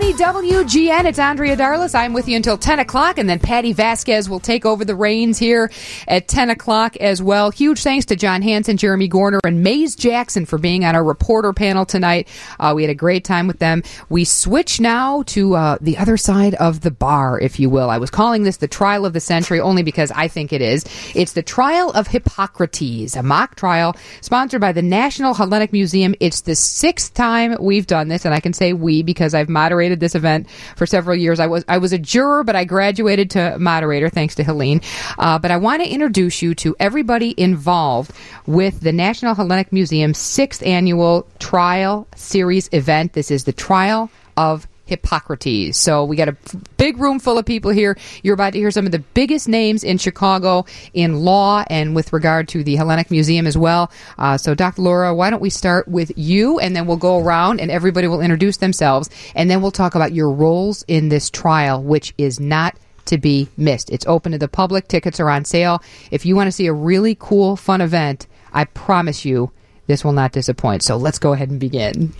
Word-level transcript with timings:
720 0.00 0.62
WGN. 0.64 1.04
It's 1.04 1.18
Andrea 1.18 1.56
Darlas. 1.56 1.94
I'm 1.94 2.14
with 2.14 2.26
you 2.26 2.36
until 2.36 2.56
10 2.56 2.78
o'clock, 2.78 3.18
and 3.18 3.28
then 3.28 3.38
Patti 3.38 3.74
Vasquez 3.74 4.30
will 4.30 4.40
take 4.40 4.64
over 4.64 4.82
the 4.82 4.94
reins 4.94 5.38
here 5.38 5.70
at 6.08 6.26
10 6.26 6.48
o'clock 6.48 6.96
as 6.96 7.22
well. 7.22 7.50
Huge 7.50 7.82
thanks 7.82 8.06
to 8.06 8.16
John 8.16 8.40
Hanson, 8.40 8.78
Jeremy 8.78 9.08
Gorner, 9.08 9.40
and 9.44 9.62
Maze 9.62 9.94
Jackson 9.96 10.46
for 10.46 10.58
being 10.58 10.84
on 10.86 10.94
our 10.94 11.04
reporter 11.04 11.52
panel 11.52 11.84
tonight. 11.84 12.28
Uh, 12.58 12.72
we 12.74 12.82
had 12.82 12.90
a 12.90 12.94
great 12.94 13.24
time 13.24 13.46
with 13.46 13.58
them. 13.58 13.82
We 14.08 14.24
switch 14.24 14.80
now 14.80 15.22
to 15.24 15.54
uh, 15.54 15.78
the 15.80 15.98
other 15.98 16.16
side 16.16 16.54
of 16.54 16.80
the 16.80 16.90
bar, 16.90 17.38
if 17.38 17.60
you 17.60 17.68
will. 17.68 17.90
I 17.90 17.98
was 17.98 18.10
calling 18.10 18.42
this 18.42 18.56
the 18.56 18.68
trial 18.68 19.04
of 19.04 19.12
the 19.12 19.20
century 19.20 19.60
only 19.60 19.82
because 19.82 20.10
I 20.12 20.28
think 20.28 20.52
it 20.52 20.62
is. 20.62 20.84
It's 21.14 21.32
the 21.32 21.42
trial 21.42 21.90
of 21.90 22.06
Hippocrates, 22.06 23.16
a 23.16 23.22
mock 23.22 23.56
trial 23.56 23.94
sponsored 24.22 24.62
by 24.62 24.72
the 24.72 24.82
National 24.82 25.34
Hellenic 25.34 25.72
Museum. 25.72 26.14
It's 26.20 26.40
the 26.40 26.54
sixth 26.54 27.12
time 27.12 27.56
we've 27.60 27.86
done 27.86 28.08
this, 28.08 28.24
and 28.24 28.32
I 28.32 28.40
can 28.40 28.54
say 28.54 28.72
we 28.72 29.02
because 29.02 29.34
I've 29.34 29.48
moderated 29.48 29.89
this 29.98 30.14
event 30.14 30.48
for 30.76 30.86
several 30.86 31.16
years. 31.16 31.40
I 31.40 31.48
was 31.48 31.64
I 31.66 31.78
was 31.78 31.92
a 31.92 31.98
juror, 31.98 32.44
but 32.44 32.54
I 32.54 32.64
graduated 32.64 33.30
to 33.30 33.58
moderator 33.58 34.08
thanks 34.08 34.36
to 34.36 34.44
Helene. 34.44 34.80
Uh, 35.18 35.38
but 35.40 35.50
I 35.50 35.56
want 35.56 35.82
to 35.82 35.88
introduce 35.88 36.42
you 36.42 36.54
to 36.56 36.76
everybody 36.78 37.34
involved 37.36 38.12
with 38.46 38.80
the 38.80 38.92
National 38.92 39.34
Hellenic 39.34 39.72
Museum's 39.72 40.18
sixth 40.18 40.64
annual 40.64 41.26
trial 41.40 42.06
series 42.14 42.68
event. 42.72 43.14
This 43.14 43.32
is 43.32 43.44
the 43.44 43.52
trial 43.52 44.10
of 44.36 44.68
Hippocrates. 44.90 45.78
So 45.78 46.04
we 46.04 46.16
got 46.16 46.28
a 46.28 46.36
big 46.76 46.98
room 46.98 47.20
full 47.20 47.38
of 47.38 47.46
people 47.46 47.70
here. 47.70 47.96
You're 48.22 48.34
about 48.34 48.52
to 48.54 48.58
hear 48.58 48.70
some 48.72 48.86
of 48.86 48.92
the 48.92 48.98
biggest 48.98 49.48
names 49.48 49.84
in 49.84 49.98
Chicago 49.98 50.66
in 50.92 51.20
law 51.20 51.64
and 51.70 51.94
with 51.94 52.12
regard 52.12 52.48
to 52.48 52.64
the 52.64 52.74
Hellenic 52.74 53.10
Museum 53.10 53.46
as 53.46 53.56
well. 53.56 53.90
Uh, 54.18 54.36
so, 54.36 54.54
Dr. 54.54 54.82
Laura, 54.82 55.14
why 55.14 55.30
don't 55.30 55.40
we 55.40 55.48
start 55.48 55.86
with 55.86 56.12
you 56.16 56.58
and 56.58 56.74
then 56.74 56.86
we'll 56.86 56.96
go 56.96 57.18
around 57.18 57.60
and 57.60 57.70
everybody 57.70 58.08
will 58.08 58.20
introduce 58.20 58.56
themselves 58.56 59.08
and 59.34 59.48
then 59.48 59.62
we'll 59.62 59.70
talk 59.70 59.94
about 59.94 60.12
your 60.12 60.30
roles 60.30 60.84
in 60.88 61.08
this 61.08 61.30
trial, 61.30 61.82
which 61.82 62.12
is 62.18 62.40
not 62.40 62.76
to 63.06 63.16
be 63.16 63.48
missed. 63.56 63.90
It's 63.90 64.06
open 64.06 64.32
to 64.32 64.38
the 64.38 64.48
public. 64.48 64.88
Tickets 64.88 65.20
are 65.20 65.30
on 65.30 65.44
sale. 65.44 65.82
If 66.10 66.26
you 66.26 66.34
want 66.34 66.48
to 66.48 66.52
see 66.52 66.66
a 66.66 66.72
really 66.72 67.16
cool, 67.18 67.56
fun 67.56 67.80
event, 67.80 68.26
I 68.52 68.64
promise 68.64 69.24
you 69.24 69.52
this 69.86 70.04
will 70.04 70.12
not 70.12 70.32
disappoint. 70.32 70.82
So 70.82 70.96
let's 70.96 71.18
go 71.18 71.32
ahead 71.32 71.50
and 71.50 71.60
begin. 71.60 72.12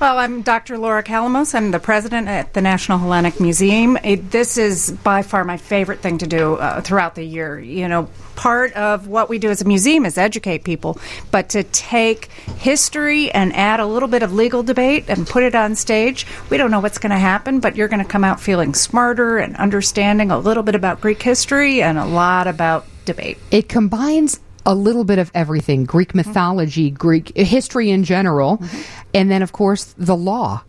Well, 0.00 0.18
I'm 0.18 0.42
Dr. 0.42 0.78
Laura 0.78 1.02
Calamos. 1.02 1.56
I'm 1.56 1.72
the 1.72 1.80
president 1.80 2.28
at 2.28 2.52
the 2.52 2.62
National 2.62 2.98
Hellenic 2.98 3.40
Museum. 3.40 3.96
It, 4.04 4.30
this 4.30 4.56
is 4.56 4.92
by 4.92 5.22
far 5.22 5.42
my 5.42 5.56
favorite 5.56 5.98
thing 5.98 6.18
to 6.18 6.26
do 6.28 6.54
uh, 6.54 6.80
throughout 6.82 7.16
the 7.16 7.24
year. 7.24 7.58
You 7.58 7.88
know, 7.88 8.08
part 8.36 8.72
of 8.74 9.08
what 9.08 9.28
we 9.28 9.40
do 9.40 9.50
as 9.50 9.60
a 9.60 9.64
museum 9.64 10.06
is 10.06 10.16
educate 10.16 10.62
people, 10.62 11.00
but 11.32 11.48
to 11.48 11.64
take 11.64 12.26
history 12.58 13.32
and 13.32 13.52
add 13.56 13.80
a 13.80 13.86
little 13.86 14.08
bit 14.08 14.22
of 14.22 14.32
legal 14.32 14.62
debate 14.62 15.06
and 15.08 15.26
put 15.26 15.42
it 15.42 15.56
on 15.56 15.74
stage, 15.74 16.28
we 16.48 16.58
don't 16.58 16.70
know 16.70 16.78
what's 16.78 16.98
going 16.98 17.10
to 17.10 17.18
happen, 17.18 17.58
but 17.58 17.74
you're 17.74 17.88
going 17.88 18.02
to 18.02 18.08
come 18.08 18.22
out 18.22 18.38
feeling 18.38 18.74
smarter 18.74 19.38
and 19.38 19.56
understanding 19.56 20.30
a 20.30 20.38
little 20.38 20.62
bit 20.62 20.76
about 20.76 21.00
Greek 21.00 21.20
history 21.20 21.82
and 21.82 21.98
a 21.98 22.06
lot 22.06 22.46
about 22.46 22.86
debate. 23.04 23.36
It 23.50 23.68
combines 23.68 24.38
a 24.68 24.74
little 24.74 25.02
bit 25.02 25.18
of 25.18 25.32
everything 25.34 25.84
Greek 25.86 26.14
mythology, 26.14 26.90
Greek 26.90 27.34
history 27.36 27.90
in 27.90 28.04
general, 28.04 28.58
mm-hmm. 28.58 28.80
and 29.14 29.30
then, 29.30 29.42
of 29.42 29.50
course, 29.50 29.94
the 29.96 30.14
law. 30.14 30.62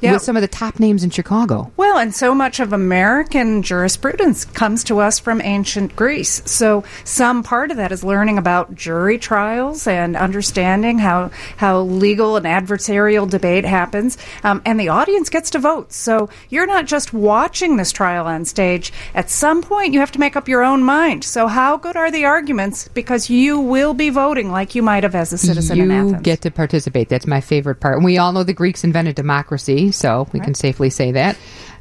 Yeah. 0.00 0.08
Yeah. 0.08 0.14
With 0.14 0.22
some 0.22 0.36
of 0.36 0.42
the 0.42 0.48
top 0.48 0.78
names 0.80 1.04
in 1.04 1.10
Chicago. 1.10 1.70
Well, 1.76 1.98
and 1.98 2.14
so 2.14 2.34
much 2.34 2.60
of 2.60 2.72
American 2.72 3.62
jurisprudence 3.62 4.44
comes 4.44 4.84
to 4.84 5.00
us 5.00 5.18
from 5.18 5.40
ancient 5.42 5.96
Greece. 5.96 6.42
So 6.46 6.84
some 7.04 7.42
part 7.42 7.70
of 7.70 7.76
that 7.76 7.92
is 7.92 8.04
learning 8.04 8.38
about 8.38 8.74
jury 8.74 9.18
trials 9.18 9.86
and 9.86 10.16
understanding 10.16 10.98
how 10.98 11.30
how 11.56 11.80
legal 11.82 12.36
and 12.36 12.46
adversarial 12.46 13.28
debate 13.28 13.64
happens. 13.64 14.16
Um, 14.44 14.62
and 14.64 14.78
the 14.78 14.88
audience 14.88 15.28
gets 15.28 15.50
to 15.50 15.58
vote. 15.58 15.92
So 15.92 16.30
you're 16.48 16.66
not 16.66 16.86
just 16.86 17.12
watching 17.12 17.76
this 17.76 17.92
trial 17.92 18.26
on 18.26 18.44
stage. 18.44 18.92
At 19.14 19.30
some 19.30 19.62
point, 19.62 19.92
you 19.94 20.00
have 20.00 20.12
to 20.12 20.20
make 20.20 20.36
up 20.36 20.48
your 20.48 20.62
own 20.62 20.82
mind. 20.82 21.24
So 21.24 21.48
how 21.48 21.76
good 21.76 21.96
are 21.96 22.10
the 22.10 22.24
arguments? 22.24 22.88
Because 22.88 23.28
you 23.28 23.60
will 23.60 23.94
be 23.94 24.10
voting 24.10 24.50
like 24.50 24.74
you 24.74 24.82
might 24.82 25.02
have 25.02 25.14
as 25.14 25.32
a 25.32 25.38
citizen 25.38 25.76
you 25.76 25.84
in 25.84 25.90
Athens. 25.90 26.22
get 26.22 26.40
to 26.42 26.50
participate. 26.50 27.08
That's 27.08 27.26
my 27.26 27.40
favorite 27.40 27.80
part. 27.80 27.96
And 27.96 28.04
we 28.04 28.18
all 28.18 28.32
know 28.32 28.44
the 28.44 28.52
Greeks 28.52 28.84
invented 28.84 29.16
democracy, 29.16 29.87
so 29.92 30.28
we 30.32 30.40
can 30.40 30.54
safely 30.54 30.90
say 30.90 31.12
that. 31.12 31.38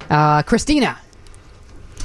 Uh, 0.10 0.44
Christina, 0.44 0.98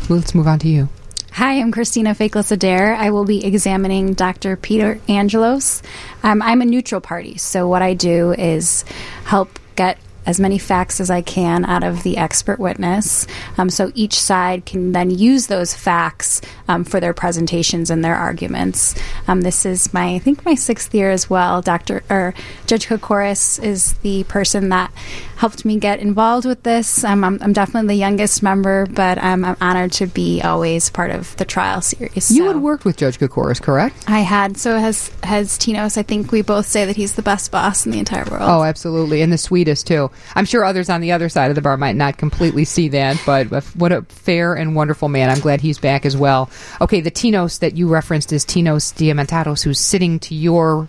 let's 0.08 0.34
move 0.34 0.46
on 0.46 0.58
to 0.60 0.68
you. 0.68 0.88
Hi, 1.32 1.54
I'm 1.60 1.72
Christina 1.72 2.10
Faklis 2.14 2.52
Adair. 2.52 2.94
I 2.94 3.08
will 3.08 3.24
be 3.24 3.42
examining 3.42 4.12
Dr. 4.12 4.56
Peter 4.56 5.00
Angelos. 5.08 5.82
Um, 6.22 6.42
I'm 6.42 6.60
a 6.60 6.66
neutral 6.66 7.00
party, 7.00 7.38
so 7.38 7.66
what 7.68 7.80
I 7.80 7.94
do 7.94 8.32
is 8.32 8.84
help 9.24 9.58
get 9.74 9.98
as 10.25 10.38
many 10.38 10.59
facts 10.59 11.00
as 11.00 11.10
I 11.10 11.21
can 11.22 11.65
out 11.65 11.83
of 11.83 12.03
the 12.03 12.16
expert 12.16 12.59
witness. 12.59 13.27
Um, 13.59 13.69
so 13.71 13.91
each 13.94 14.19
side 14.21 14.65
can 14.66 14.93
then 14.93 15.10
use 15.10 15.49
those 15.49 15.75
facts 15.75 16.41
um, 16.69 16.84
for 16.84 17.00
their 17.00 17.12
presentations 17.12 17.91
and 17.91 18.05
their 18.05 18.15
arguments. 18.15 18.94
Um, 19.27 19.41
this 19.41 19.66
is 19.66 19.93
my, 19.93 20.15
I 20.15 20.19
think, 20.21 20.44
my 20.44 20.55
sixth 20.55 20.94
year 20.94 21.10
as 21.10 21.28
well. 21.28 21.60
Dr. 21.60 22.05
or 22.09 22.34
Judge 22.66 22.87
Kocoras 22.87 23.62
is 23.62 23.94
the 23.94 24.25
person 24.25 24.69
that 24.69 24.93
helped 25.37 25.65
me 25.65 25.77
get 25.78 25.99
involved 25.99 26.47
with 26.47 26.62
this. 26.62 27.03
Um, 27.03 27.25
I'm, 27.25 27.39
I'm 27.43 27.53
definitely 27.53 27.89
the 27.89 28.00
youngest 28.00 28.43
member, 28.44 28.87
but 28.87 29.19
um, 29.19 29.44
I'm 29.44 29.56
honored 29.60 29.91
to 29.93 30.06
be 30.06 30.41
always 30.41 30.89
part 30.89 31.10
of 31.10 31.37
the 31.37 31.44
trial 31.44 31.81
series. 31.81 32.31
You 32.31 32.44
So- 32.44 32.53
had 32.53 32.56
worked 32.62 32.84
with 32.84 32.97
Judge 32.97 33.19
Kocoras, 33.19 33.60
correct? 33.60 34.04
I 34.06 34.21
had. 34.21 34.56
So 34.56 34.78
has 34.78 35.10
has 35.25 35.59
Tinos. 35.59 35.99
I 35.99 36.03
think 36.04 36.31
we 36.31 36.43
both 36.43 36.66
say 36.66 36.84
that 36.84 36.94
he's 36.97 37.15
the 37.15 37.22
best 37.22 37.50
boss 37.50 37.84
in 37.87 37.91
the 37.93 37.99
entire 37.99 38.25
world. 38.31 38.43
Oh, 38.44 38.62
absolutely. 38.62 39.21
And 39.22 39.33
the 39.33 39.39
sweetest, 39.39 39.89
too. 39.89 40.10
I'm 40.34 40.44
sure 40.44 40.64
others 40.64 40.88
on 40.88 41.00
the 41.00 41.12
other 41.12 41.28
side 41.28 41.50
of 41.50 41.54
the 41.54 41.62
bar 41.62 41.76
might 41.76 41.96
not 41.96 42.16
completely 42.18 42.64
see 42.64 42.88
that, 42.88 43.20
but 43.24 43.46
what 43.74 43.92
a 43.92 44.02
fair 44.02 44.54
and 44.54 44.74
wonderful 44.74 45.08
man. 45.08 45.30
I'm 45.30 45.40
glad 45.40 45.60
he's 45.60 45.78
back 45.78 46.04
as 46.06 46.16
well. 46.16 46.50
Okay, 46.80 47.00
the 47.00 47.10
Tinos 47.10 47.58
that 47.60 47.76
you 47.76 47.88
referenced 47.88 48.32
is 48.32 48.44
Tinos 48.44 48.92
Diamantatos, 48.94 49.62
who's 49.62 49.80
sitting 49.80 50.18
to 50.20 50.34
your. 50.34 50.88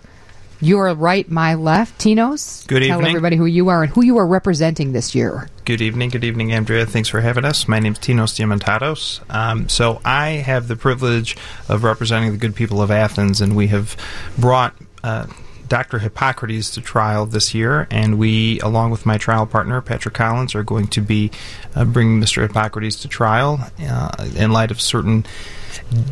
Your 0.60 0.94
right, 0.94 1.28
my 1.30 1.54
left. 1.54 2.00
Tinos, 2.00 2.66
Good 2.68 2.84
evening. 2.84 3.00
Tell 3.00 3.08
everybody 3.08 3.36
who 3.36 3.44
you 3.44 3.68
are 3.68 3.82
and 3.82 3.92
who 3.92 4.02
you 4.02 4.16
are 4.16 4.26
representing 4.26 4.92
this 4.92 5.14
year. 5.14 5.50
Good 5.66 5.82
evening, 5.82 6.08
good 6.08 6.24
evening, 6.24 6.52
Andrea. 6.52 6.86
Thanks 6.86 7.08
for 7.08 7.20
having 7.20 7.44
us. 7.44 7.68
My 7.68 7.80
name 7.80 7.92
is 7.92 7.98
Tinos 7.98 8.38
Diamantatos. 8.38 9.20
Um, 9.28 9.68
so 9.68 10.00
I 10.06 10.28
have 10.28 10.68
the 10.68 10.76
privilege 10.76 11.36
of 11.68 11.82
representing 11.84 12.30
the 12.30 12.38
good 12.38 12.54
people 12.54 12.80
of 12.80 12.90
Athens, 12.90 13.42
and 13.42 13.54
we 13.56 13.66
have 13.66 13.94
brought 14.38 14.74
uh, 15.02 15.26
Dr. 15.68 15.98
Hippocrates 15.98 16.70
to 16.70 16.80
trial 16.80 17.26
this 17.26 17.54
year, 17.54 17.86
and 17.90 18.18
we, 18.18 18.60
along 18.60 18.90
with 18.90 19.06
my 19.06 19.18
trial 19.18 19.46
partner 19.46 19.80
Patrick 19.80 20.14
Collins, 20.14 20.54
are 20.54 20.62
going 20.62 20.88
to 20.88 21.00
be 21.00 21.30
uh, 21.74 21.84
bringing 21.84 22.20
Mr. 22.20 22.42
Hippocrates 22.42 22.96
to 23.02 23.08
trial 23.08 23.60
uh, 23.80 24.28
in 24.36 24.52
light 24.52 24.70
of 24.70 24.80
certain 24.80 25.24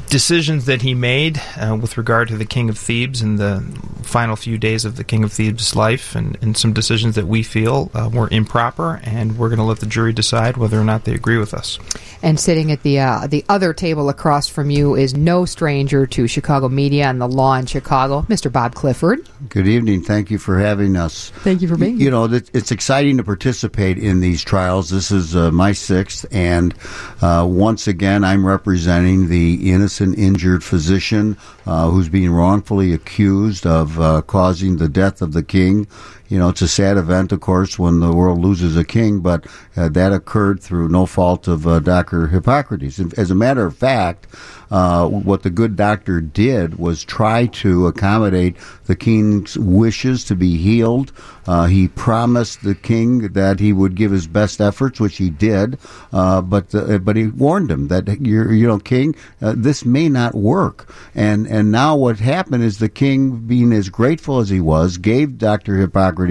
decisions 0.08 0.66
that 0.66 0.82
he 0.82 0.94
made 0.94 1.40
uh, 1.56 1.76
with 1.80 1.96
regard 1.96 2.28
to 2.28 2.36
the 2.36 2.44
King 2.44 2.68
of 2.68 2.78
Thebes 2.78 3.22
in 3.22 3.36
the 3.36 3.60
final 4.02 4.36
few 4.36 4.58
days 4.58 4.84
of 4.84 4.96
the 4.96 5.04
King 5.04 5.24
of 5.24 5.32
Thebes' 5.32 5.74
life, 5.74 6.14
and, 6.14 6.36
and 6.42 6.56
some 6.56 6.72
decisions 6.72 7.14
that 7.14 7.26
we 7.26 7.42
feel 7.42 7.90
uh, 7.94 8.10
were 8.12 8.28
improper, 8.30 9.00
and 9.04 9.38
we're 9.38 9.48
going 9.48 9.58
to 9.58 9.64
let 9.64 9.80
the 9.80 9.86
jury 9.86 10.12
decide 10.12 10.56
whether 10.56 10.80
or 10.80 10.84
not 10.84 11.04
they 11.04 11.14
agree 11.14 11.38
with 11.38 11.54
us. 11.54 11.78
And 12.22 12.38
sitting 12.38 12.70
at 12.70 12.82
the 12.82 13.00
uh, 13.00 13.26
the 13.26 13.44
other 13.48 13.72
table 13.72 14.08
across 14.08 14.48
from 14.48 14.70
you 14.70 14.94
is 14.94 15.14
no 15.14 15.44
stranger 15.44 16.06
to 16.06 16.28
Chicago 16.28 16.68
media 16.68 17.06
and 17.06 17.20
the 17.20 17.26
law 17.28 17.54
in 17.54 17.66
Chicago, 17.66 18.22
Mr. 18.22 18.52
Bob 18.52 18.74
Clifford. 18.74 19.28
Good 19.48 19.66
evening. 19.66 20.02
Thank 20.02 20.30
you 20.30 20.38
for 20.38 20.58
having 20.58 20.96
us. 20.96 21.30
Thank 21.30 21.62
you 21.62 21.68
for 21.68 21.76
being 21.76 21.98
You 21.98 22.10
know, 22.10 22.24
it's 22.24 22.70
exciting 22.70 23.16
to 23.16 23.24
participate 23.24 23.98
in 23.98 24.20
these 24.20 24.44
trials. 24.44 24.90
This 24.90 25.10
is 25.10 25.34
uh, 25.34 25.50
my 25.50 25.72
sixth, 25.72 26.26
and 26.30 26.74
uh, 27.20 27.46
once 27.48 27.88
again, 27.88 28.24
I'm 28.24 28.46
representing 28.46 29.28
the 29.28 29.51
innocent, 29.54 30.18
injured 30.18 30.64
physician 30.64 31.36
uh, 31.66 31.90
who's 31.90 32.08
being 32.08 32.30
wrongfully 32.30 32.92
accused 32.92 33.66
of 33.66 34.00
uh, 34.00 34.22
causing 34.22 34.76
the 34.76 34.88
death 34.88 35.22
of 35.22 35.32
the 35.32 35.42
king. 35.42 35.86
You 36.32 36.38
know, 36.38 36.48
it's 36.48 36.62
a 36.62 36.66
sad 36.66 36.96
event, 36.96 37.30
of 37.32 37.40
course, 37.40 37.78
when 37.78 38.00
the 38.00 38.10
world 38.10 38.40
loses 38.40 38.74
a 38.74 38.84
king, 38.84 39.20
but 39.20 39.46
uh, 39.76 39.90
that 39.90 40.14
occurred 40.14 40.62
through 40.62 40.88
no 40.88 41.04
fault 41.04 41.46
of 41.46 41.66
uh, 41.66 41.78
Dr. 41.80 42.28
Hippocrates. 42.28 42.98
As 43.18 43.30
a 43.30 43.34
matter 43.34 43.66
of 43.66 43.76
fact, 43.76 44.28
uh, 44.70 45.06
what 45.06 45.42
the 45.42 45.50
good 45.50 45.76
doctor 45.76 46.22
did 46.22 46.78
was 46.78 47.04
try 47.04 47.44
to 47.44 47.86
accommodate 47.86 48.56
the 48.86 48.96
king's 48.96 49.58
wishes 49.58 50.24
to 50.24 50.34
be 50.34 50.56
healed. 50.56 51.12
Uh, 51.46 51.66
he 51.66 51.88
promised 51.88 52.62
the 52.62 52.74
king 52.74 53.28
that 53.34 53.60
he 53.60 53.70
would 53.74 53.94
give 53.94 54.10
his 54.10 54.26
best 54.26 54.58
efforts, 54.58 54.98
which 54.98 55.18
he 55.18 55.28
did. 55.28 55.78
Uh, 56.14 56.40
but 56.40 56.74
uh, 56.74 56.96
but 56.96 57.16
he 57.16 57.26
warned 57.26 57.70
him 57.70 57.88
that 57.88 58.08
you 58.22 58.66
know 58.66 58.78
king, 58.78 59.14
this 59.40 59.84
may 59.84 60.08
not 60.08 60.34
work. 60.34 60.90
And 61.14 61.46
and 61.46 61.70
now 61.70 61.94
what 61.94 62.20
happened 62.20 62.64
is 62.64 62.78
the 62.78 62.88
king, 62.88 63.40
being 63.40 63.74
as 63.74 63.90
grateful 63.90 64.38
as 64.38 64.48
he 64.48 64.60
was, 64.60 64.96
gave 64.96 65.36
Dr. 65.36 65.76
Hippocrates 65.76 66.21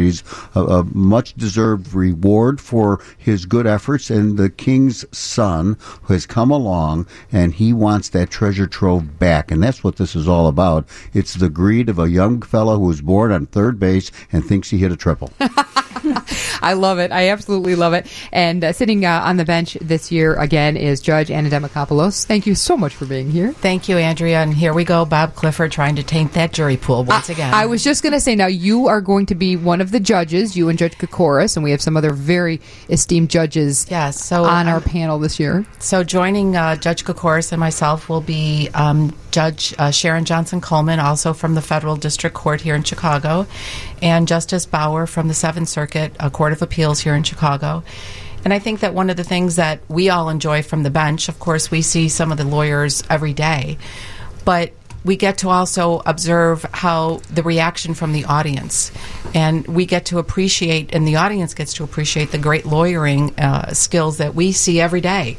a, 0.56 0.60
a 0.60 0.84
much 0.84 1.34
deserved 1.36 1.94
reward 1.94 2.60
for 2.60 3.02
his 3.18 3.46
good 3.46 3.68
efforts, 3.68 4.10
and 4.10 4.38
the 4.38 4.50
king's 4.50 5.06
son 5.16 5.78
has 6.08 6.26
come 6.26 6.52
along 6.52 7.08
and 7.32 7.54
he 7.54 7.74
wants 7.74 8.10
that 8.10 8.30
treasure 8.30 8.68
trove 8.68 9.20
back. 9.20 9.52
And 9.52 9.62
that's 9.62 9.84
what 9.84 9.98
this 9.98 10.16
is 10.16 10.28
all 10.28 10.48
about. 10.48 10.88
It's 11.14 11.34
the 11.34 11.50
greed 11.50 11.90
of 11.90 12.00
a 12.00 12.10
young 12.10 12.42
fellow 12.42 12.78
who 12.78 12.86
was 12.86 13.02
born 13.02 13.32
on 13.32 13.46
third 13.48 13.80
base 13.80 14.12
and 14.32 14.46
thinks 14.46 14.70
he 14.70 14.78
hit 14.78 14.92
a 14.92 14.98
triple. 14.98 15.32
I 16.62 16.74
love 16.74 17.00
it. 17.00 17.12
I 17.12 17.30
absolutely 17.30 17.76
love 17.76 17.94
it. 17.94 18.08
And 18.32 18.64
uh, 18.64 18.74
sitting 18.74 19.06
uh, 19.06 19.22
on 19.24 19.38
the 19.38 19.46
bench 19.46 19.78
this 19.82 20.12
year 20.12 20.36
again 20.36 20.78
is 20.78 21.02
Judge 21.02 21.32
Anna 21.32 21.50
Demacopoulos. 21.50 22.26
Thank 22.26 22.46
you 22.46 22.56
so 22.56 22.78
much 22.78 22.96
for 22.96 23.06
being 23.06 23.32
here. 23.32 23.54
Thank 23.54 23.90
you, 23.90 23.98
Andrea. 23.98 24.42
And 24.42 24.54
here 24.54 24.74
we 24.74 24.84
go, 24.84 25.06
Bob 25.06 25.36
Clifford 25.36 25.72
trying 25.72 25.96
to 25.96 26.04
taint 26.04 26.34
that 26.34 26.54
jury 26.54 26.78
pool 26.78 27.04
once 27.04 27.30
again. 27.30 27.54
I 27.54 27.66
was 27.66 27.84
just 27.84 28.04
going 28.04 28.14
to 28.14 28.20
say, 28.20 28.36
now 28.36 28.48
you 28.48 28.88
are 28.88 29.02
going 29.02 29.26
to 29.28 29.36
be 29.36 29.56
one 29.56 29.82
of 29.82 29.92
the 29.92 30.00
judges, 30.00 30.56
you 30.56 30.70
and 30.70 30.78
Judge 30.78 30.98
Kocoras, 30.98 31.56
and 31.56 31.64
we 31.64 31.72
have 31.72 31.82
some 31.82 31.98
other 31.98 32.12
very 32.12 32.62
esteemed 32.90 33.30
judges 33.30 33.88
yes, 33.90 34.24
so 34.24 34.44
on 34.44 34.68
our 34.68 34.82
panel 34.82 35.20
this 35.20 35.40
year. 35.40 35.66
So 35.80 36.04
joining 36.04 36.56
uh, 36.56 36.76
Judge 36.76 37.04
Kocoras 37.06 37.52
and 37.52 37.60
myself 37.60 38.10
will 38.10 38.22
be 38.22 38.70
um, 38.74 39.14
Judge 39.32 39.74
uh, 39.78 39.92
Sharon 39.92 40.26
Johnson 40.26 40.62
Coleman, 40.62 41.00
also 41.00 41.34
from 41.34 41.56
the 41.56 41.62
Federal 41.62 41.96
District 41.96 42.36
Court 42.36 42.62
here 42.62 42.76
in 42.76 42.84
Chicago, 42.84 43.48
and 44.02 44.28
Justice 44.28 44.66
Bauer 44.66 45.06
from 45.06 45.28
the 45.28 45.34
Seventh 45.34 45.70
Circuit 45.70 46.16
a 46.20 46.30
Court 46.30 46.54
of 46.54 46.62
Appeals 46.62 47.00
here 47.00 47.16
in 47.16 47.24
Chicago. 47.24 47.84
And 48.44 48.54
I 48.54 48.60
think 48.60 48.80
that 48.80 48.94
one 48.94 49.10
of 49.10 49.18
the 49.18 49.24
things 49.24 49.58
that 49.58 49.82
we 49.88 50.10
all 50.10 50.30
enjoy 50.30 50.64
from 50.64 50.84
the 50.84 50.90
bench, 50.90 51.30
of 51.30 51.40
course, 51.40 51.70
we 51.70 51.82
see 51.82 52.10
some 52.10 52.32
of 52.32 52.38
the 52.38 52.44
lawyers 52.44 53.04
every 53.10 53.34
day, 53.34 53.78
but 54.46 54.72
we 55.04 55.16
get 55.16 55.40
to 55.40 55.50
also 55.50 56.02
observe 56.06 56.64
how 56.74 57.22
the 57.34 57.44
reaction 57.44 57.94
from 57.94 58.14
the 58.14 58.26
audience, 58.26 58.92
and 59.34 59.66
we 59.68 59.86
get 59.86 60.06
to 60.06 60.20
appreciate, 60.20 60.94
and 60.94 61.08
the 61.08 61.16
audience 61.16 61.54
gets 61.54 61.74
to 61.76 61.84
appreciate 61.84 62.32
the 62.32 62.38
great 62.38 62.66
lawyering 62.66 63.38
uh, 63.40 63.74
skills 63.74 64.18
that 64.18 64.36
we 64.36 64.52
see 64.52 64.80
every 64.80 65.02
day. 65.02 65.38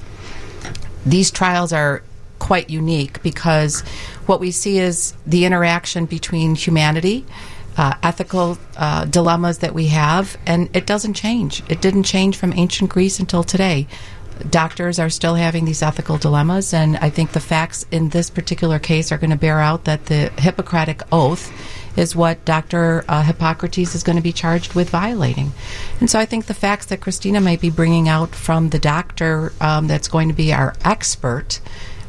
These 1.07 1.31
trials 1.31 1.73
are 1.73 2.03
quite 2.39 2.71
unique 2.71 3.23
because 3.23 3.83
what 4.27 4.41
we 4.41 4.51
see 4.51 4.79
is 4.79 5.15
the 5.27 5.45
interaction 5.45 6.07
between 6.07 6.57
humanity, 6.57 7.25
uh, 7.77 7.95
ethical 8.03 8.59
uh, 8.77 9.05
dilemmas 9.07 9.59
that 9.59 9.75
we 9.75 9.87
have, 9.89 10.37
and 10.47 10.75
it 10.75 10.87
doesn't 10.87 11.15
change. 11.15 11.63
It 11.69 11.81
didn't 11.81 12.05
change 12.05 12.37
from 12.37 12.53
ancient 12.53 12.91
Greece 12.91 13.19
until 13.19 13.45
today. 13.45 13.87
Doctors 14.51 14.99
are 14.99 15.11
still 15.11 15.35
having 15.35 15.65
these 15.65 15.83
ethical 15.83 16.19
dilemmas, 16.19 16.75
and 16.75 16.97
I 16.97 17.11
think 17.11 17.33
the 17.33 17.41
facts 17.41 17.87
in 17.91 18.09
this 18.09 18.31
particular 18.31 18.79
case 18.79 19.13
are 19.13 19.19
going 19.19 19.31
to 19.31 19.37
bear 19.37 19.61
out 19.61 19.85
that 19.85 20.07
the 20.07 20.31
Hippocratic 20.39 21.03
Oath 21.13 21.53
is 21.97 22.17
what 22.17 22.45
Dr. 22.45 23.05
Uh, 23.09 23.23
Hippocrates 23.23 23.95
is 23.95 24.03
going 24.03 24.17
to 24.17 24.23
be 24.23 24.33
charged 24.33 24.75
with 24.75 24.91
violating. 24.91 25.53
And 26.01 26.09
so 26.09 26.19
I 26.19 26.25
think 26.25 26.47
the 26.47 26.55
facts 26.55 26.87
that 26.87 27.01
Christina 27.01 27.41
might 27.41 27.61
be 27.61 27.71
bringing 27.71 28.09
out 28.09 28.35
from 28.35 28.71
the 28.71 28.79
doctor 28.79 29.53
um, 29.61 29.87
that's 29.87 30.09
going 30.09 30.29
to 30.29 30.35
be 30.35 30.53
our 30.53 30.75
expert 30.85 31.61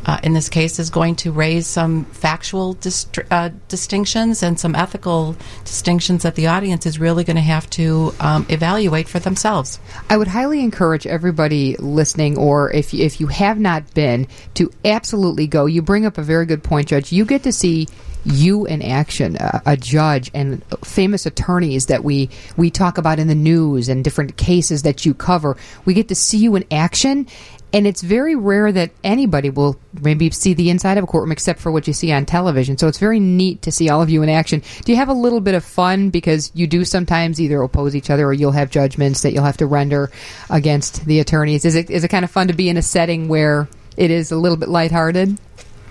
uh, 0.06 0.20
in 0.24 0.34
this 0.34 0.50
case 0.50 0.80
is 0.80 0.90
going 0.90 1.16
to 1.18 1.32
raise 1.32 1.68
some 1.68 2.06
factual 2.06 2.74
dist- 2.74 3.20
uh, 3.32 3.50
distinctions 3.68 4.44
and 4.44 4.60
some 4.60 4.76
ethical 4.76 5.36
distinctions 5.64 6.24
that 6.24 6.36
the 6.36 6.48
audience 6.48 6.86
is 6.86 7.00
really 7.00 7.24
going 7.24 7.36
to 7.36 7.42
have 7.42 7.70
to 7.72 8.14
um, 8.20 8.46
evaluate 8.50 9.08
for 9.08 9.20
themselves. 9.20 9.80
I 10.10 10.18
would 10.18 10.28
highly 10.28 10.62
encourage 10.62 11.08
everybody 11.08 11.76
listening, 11.78 12.38
or 12.38 12.72
if 12.72 12.94
if 12.94 13.20
you 13.20 13.28
have 13.28 13.60
not 13.60 13.94
been, 13.94 14.28
to 14.56 14.72
absolutely 14.84 15.48
go. 15.48 15.66
You 15.66 15.82
bring 15.82 16.06
up 16.06 16.18
a 16.18 16.24
very 16.24 16.46
good 16.46 16.64
point, 16.64 16.88
Judge. 16.88 17.12
You 17.12 17.26
get 17.26 17.44
to 17.44 17.52
see 17.52 17.88
you 18.26 18.66
in 18.66 18.82
action, 18.82 19.36
a, 19.38 19.62
a, 19.66 19.78
judge 19.78 20.32
and 20.34 20.64
famous 20.84 21.26
attorneys 21.26 21.88
that 21.88 22.04
we 22.04 22.30
we 22.56 22.70
talk 22.70 22.98
about 22.98 23.20
in 23.20 23.28
the 23.28 23.36
news 23.36 23.90
and 23.90 24.04
different 24.04 24.38
cases 24.38 24.84
that 24.84 25.06
you 25.06 25.14
cover. 25.14 25.58
We 25.86 25.94
get 25.94 26.08
to 26.08 26.16
see 26.16 26.38
you 26.38 26.56
in 26.56 26.66
action, 26.72 27.28
and 27.74 27.88
it's 27.88 28.02
very 28.02 28.36
rare 28.36 28.72
that 28.72 28.92
anybody 29.04 29.50
will 29.50 29.78
maybe 30.00 30.30
see 30.30 30.54
the 30.54 30.70
inside 30.70 31.00
of 31.00 31.04
a 31.04 31.08
courtroom 31.08 31.32
except 31.32 31.60
for 31.60 31.72
what 31.72 31.88
you 31.88 31.94
see 31.94 32.12
on 32.12 32.26
television. 32.26 32.78
So 32.78 32.88
it's 32.88 33.00
very 33.00 33.20
neat 33.20 33.64
to 33.64 33.72
see 33.72 33.90
all 33.90 34.02
of 34.02 34.12
you 34.12 34.22
in 34.22 34.30
action. 34.30 34.62
Do 34.86 34.92
you 34.92 34.98
have 34.98 35.10
a 35.10 35.14
little 35.14 35.42
bit 35.42 35.56
of 35.56 35.66
fun 35.66 36.12
because 36.12 36.52
you 36.54 36.68
do 36.68 36.86
sometimes 36.86 37.42
either 37.42 37.62
oppose 37.64 37.96
each 37.96 38.12
other 38.12 38.28
or 38.28 38.34
you'll 38.34 38.52
have 38.52 38.70
judgments 38.70 39.24
that 39.24 39.34
you'll 39.34 39.44
have 39.44 39.58
to 39.58 39.66
render 39.66 40.12
against 40.52 41.04
the 41.06 41.20
attorneys? 41.20 41.66
Is 41.66 41.74
it 41.76 41.90
is 41.90 42.04
it 42.04 42.10
kind 42.10 42.24
of 42.24 42.30
fun 42.30 42.48
to 42.48 42.54
be 42.54 42.70
in 42.70 42.78
a 42.78 42.84
setting 42.84 43.28
where 43.28 43.68
it 43.98 44.12
is 44.12 44.32
a 44.32 44.38
little 44.38 44.58
bit 44.58 44.70
lighthearted? 44.70 45.40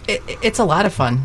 It, 0.08 0.20
it's 0.43 0.58
a 0.58 0.64
lot 0.64 0.84
of 0.84 0.93
fun. 0.93 1.20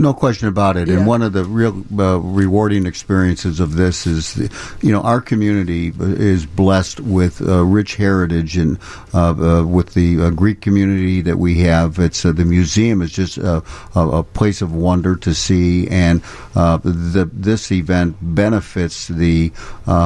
No 0.00 0.14
question 0.14 0.46
about 0.46 0.76
it. 0.76 0.86
Yeah. 0.86 0.98
And 0.98 1.06
one 1.06 1.20
of 1.22 1.32
the 1.32 1.44
real 1.44 1.84
uh, 1.98 2.18
rewarding 2.20 2.86
experiences 2.86 3.58
of 3.58 3.74
this 3.74 4.06
is, 4.06 4.36
you 4.80 4.92
know, 4.92 5.00
our 5.00 5.20
community 5.20 5.92
is 5.98 6.46
blessed 6.46 7.00
with 7.00 7.42
uh, 7.42 7.64
rich 7.64 7.96
heritage 7.96 8.56
and 8.56 8.78
uh, 9.12 9.30
uh 9.30 9.64
with 9.66 9.94
the 9.94 10.20
uh, 10.20 10.30
Greek 10.30 10.60
community 10.60 11.20
that 11.22 11.38
we 11.38 11.58
have. 11.60 11.98
It's 11.98 12.24
uh, 12.24 12.30
the 12.32 12.44
museum 12.44 13.02
is 13.02 13.10
just 13.10 13.36
a, 13.38 13.64
a, 13.96 14.22
place 14.22 14.62
of 14.62 14.72
wonder 14.74 15.16
to 15.16 15.34
see, 15.34 15.88
and 15.88 16.22
the, 16.54 17.28
this 17.32 17.72
event 17.72 18.16
benefits 18.20 19.08
the 19.08 19.52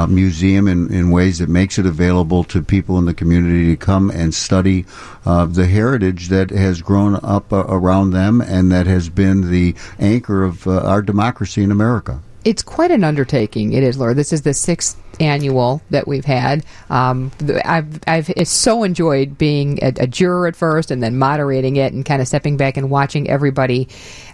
museum 0.08 0.66
in, 0.66 0.92
in 0.92 1.10
ways 1.10 1.38
that 1.40 1.48
makes 1.48 1.78
it 1.78 1.84
available 1.84 2.42
to 2.44 2.62
people 2.62 2.98
in 2.98 3.04
the 3.04 3.14
community 3.14 3.66
to 3.66 3.76
come 3.76 4.10
and 4.10 4.34
study 4.34 4.86
the 5.24 5.68
heritage 5.70 6.28
that 6.28 6.50
has 6.50 6.80
grown 6.80 7.16
up 7.22 7.52
around 7.52 8.13
them 8.14 8.40
and 8.40 8.72
that 8.72 8.86
has 8.86 9.10
been 9.10 9.50
the 9.50 9.74
anchor 9.98 10.42
of 10.42 10.66
uh, 10.66 10.80
our 10.80 11.02
democracy 11.02 11.62
in 11.62 11.70
America. 11.70 12.20
It's 12.44 12.62
quite 12.62 12.90
an 12.90 13.04
undertaking. 13.04 13.72
It 13.72 13.82
is, 13.82 13.98
Laura. 13.98 14.14
This 14.14 14.32
is 14.32 14.42
the 14.42 14.54
sixth 14.54 15.00
annual 15.20 15.82
that 15.90 16.06
we've 16.06 16.24
had. 16.24 16.64
Um, 16.90 17.32
I've, 17.64 18.00
I've 18.06 18.30
so 18.48 18.82
enjoyed 18.82 19.38
being 19.38 19.78
a, 19.82 19.92
a, 20.00 20.06
juror 20.06 20.46
at 20.46 20.56
first 20.56 20.90
and 20.90 21.02
then 21.02 21.18
moderating 21.18 21.76
it 21.76 21.92
and 21.92 22.04
kind 22.04 22.20
of 22.22 22.28
stepping 22.28 22.56
back 22.56 22.76
and 22.76 22.90
watching 22.90 23.28
everybody 23.28 23.88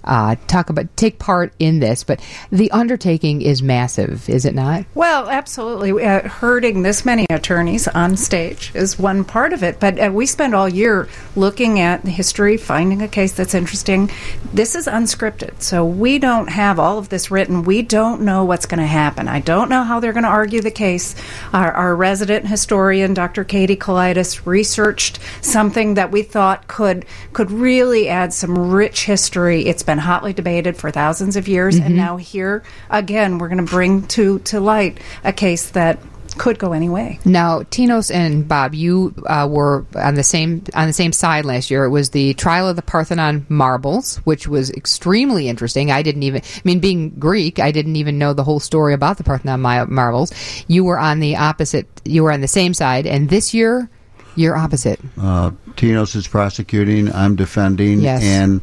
uh, 0.05 0.37
talk 0.47 0.71
about 0.71 0.95
take 0.97 1.19
part 1.19 1.53
in 1.59 1.81
this. 1.81 2.05
But 2.05 2.21
the 2.51 2.71
undertaking 2.71 3.43
is 3.43 3.63
massive, 3.63 4.29
is 4.29 4.45
it 4.45 4.55
not? 4.55 4.85
Well, 4.95 5.29
absolutely. 5.29 6.05
Uh, 6.05 6.29
herding 6.29 6.83
this 6.83 7.05
many 7.05 7.27
attorneys 7.31 7.89
on 7.89 8.17
stage 8.17 8.73
is 8.75 8.99
one 8.99 9.25
part 9.25 9.53
of 9.53 9.63
it. 9.63 9.81
But 9.81 9.99
uh, 9.99 10.11
we 10.13 10.27
spend 10.27 10.55
all 10.55 10.69
year 10.69 11.09
looking 11.37 11.81
at 11.81 12.03
the 12.05 12.11
history, 12.11 12.57
finding 12.57 13.03
a 13.03 13.09
case 13.09 13.33
that's 13.33 13.55
interesting. 13.55 14.11
This 14.53 14.75
is 14.75 14.87
unscripted, 14.87 15.63
so 15.63 15.85
we 15.85 16.19
don't 16.19 16.49
have 16.49 16.79
all 16.79 16.99
of 16.99 17.09
this 17.09 17.31
written. 17.31 17.63
We 17.63 17.83
don't 17.83 18.23
know 18.23 18.45
what's 18.45 18.67
going 18.67 18.81
to 18.81 18.87
happen. 18.87 19.29
I 19.29 19.41
don't 19.41 19.69
know 19.69 19.85
how 19.85 20.01
they're 20.01 20.13
going 20.13 20.25
to 20.25 20.29
argue 20.29 20.61
the 20.61 20.70
case. 20.71 21.15
Our, 21.53 21.73
our 21.73 21.97
resident 21.97 22.47
historian, 22.47 23.15
Dr. 23.15 23.45
Katie 23.45 23.77
Kaulitis, 23.77 24.47
researched 24.47 25.19
something 25.41 25.95
that 25.95 26.11
we 26.11 26.23
thought 26.23 26.67
could 26.69 27.05
could 27.33 27.51
really 27.51 28.09
add 28.09 28.33
some 28.33 28.73
rich 28.73 29.05
history. 29.05 29.67
It's 29.67 29.83
been 29.83 29.99
hotly 29.99 30.33
debated 30.33 30.77
for 30.77 30.91
thousands 30.91 31.37
of 31.37 31.49
years, 31.49 31.77
mm-hmm. 31.77 31.87
and 31.87 31.97
now 31.97 32.17
here 32.17 32.63
again, 32.91 33.39
we're 33.39 33.49
going 33.49 33.65
to 33.65 33.71
bring 33.71 34.07
to 34.09 34.39
to 34.41 34.61
light 34.61 34.99
a 35.25 35.33
case 35.33 35.71
that 35.71 35.99
could 36.41 36.59
go 36.59 36.73
any 36.73 36.89
way. 36.89 37.21
Now, 37.27 37.61
Tinos 37.65 38.11
and 38.11 38.49
Bob, 38.49 38.75
you 38.75 39.15
uh, 39.27 39.47
were 39.49 39.85
on 39.95 40.15
the 40.15 40.23
same 40.23 40.65
on 40.75 40.87
the 40.87 40.95
same 40.95 41.13
side 41.13 41.45
last 41.45 41.71
year. 41.71 41.85
It 41.85 41.91
was 41.91 42.11
the 42.11 42.33
trial 42.33 42.67
of 42.67 42.77
the 42.77 42.83
Parthenon 42.83 43.45
marbles, 43.51 44.17
which 44.25 44.49
was 44.49 44.71
extremely 44.71 45.49
interesting. 45.49 45.91
I 45.91 46.01
didn't 46.01 46.23
even, 46.23 46.41
I 46.43 46.61
mean, 46.65 46.81
being 46.81 47.11
Greek, 47.11 47.59
I 47.59 47.73
didn't 47.73 47.97
even 47.97 48.17
know 48.17 48.33
the 48.33 48.43
whole 48.43 48.59
story 48.59 48.95
about 48.95 49.19
the 49.19 49.25
Parthenon 49.25 49.61
marbles. 49.61 50.33
You 50.67 50.83
were 50.83 50.99
on 50.99 51.21
the 51.21 51.37
opposite. 51.37 51.87
You 52.07 52.23
were 52.23 52.33
on 52.33 52.41
the 52.41 52.49
same 52.49 52.73
side, 52.73 53.07
and 53.07 53.29
this 53.29 53.53
year. 53.53 53.91
You're 54.37 54.57
opposite. 54.57 55.01
Uh, 55.21 55.51
Tinos 55.71 56.15
is 56.15 56.29
prosecuting. 56.29 57.13
I'm 57.13 57.35
defending. 57.35 58.01
Yes. 58.01 58.23
And 58.23 58.61